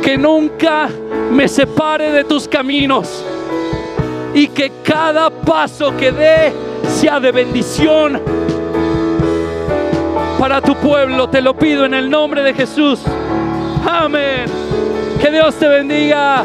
[0.03, 0.87] Que nunca
[1.31, 3.25] me separe de tus caminos
[4.35, 6.53] y que cada paso que dé
[6.87, 8.21] sea de bendición
[10.39, 11.27] para tu pueblo.
[11.31, 13.01] Te lo pido en el nombre de Jesús.
[13.87, 14.45] Amén.
[15.23, 16.45] Que Dios te bendiga.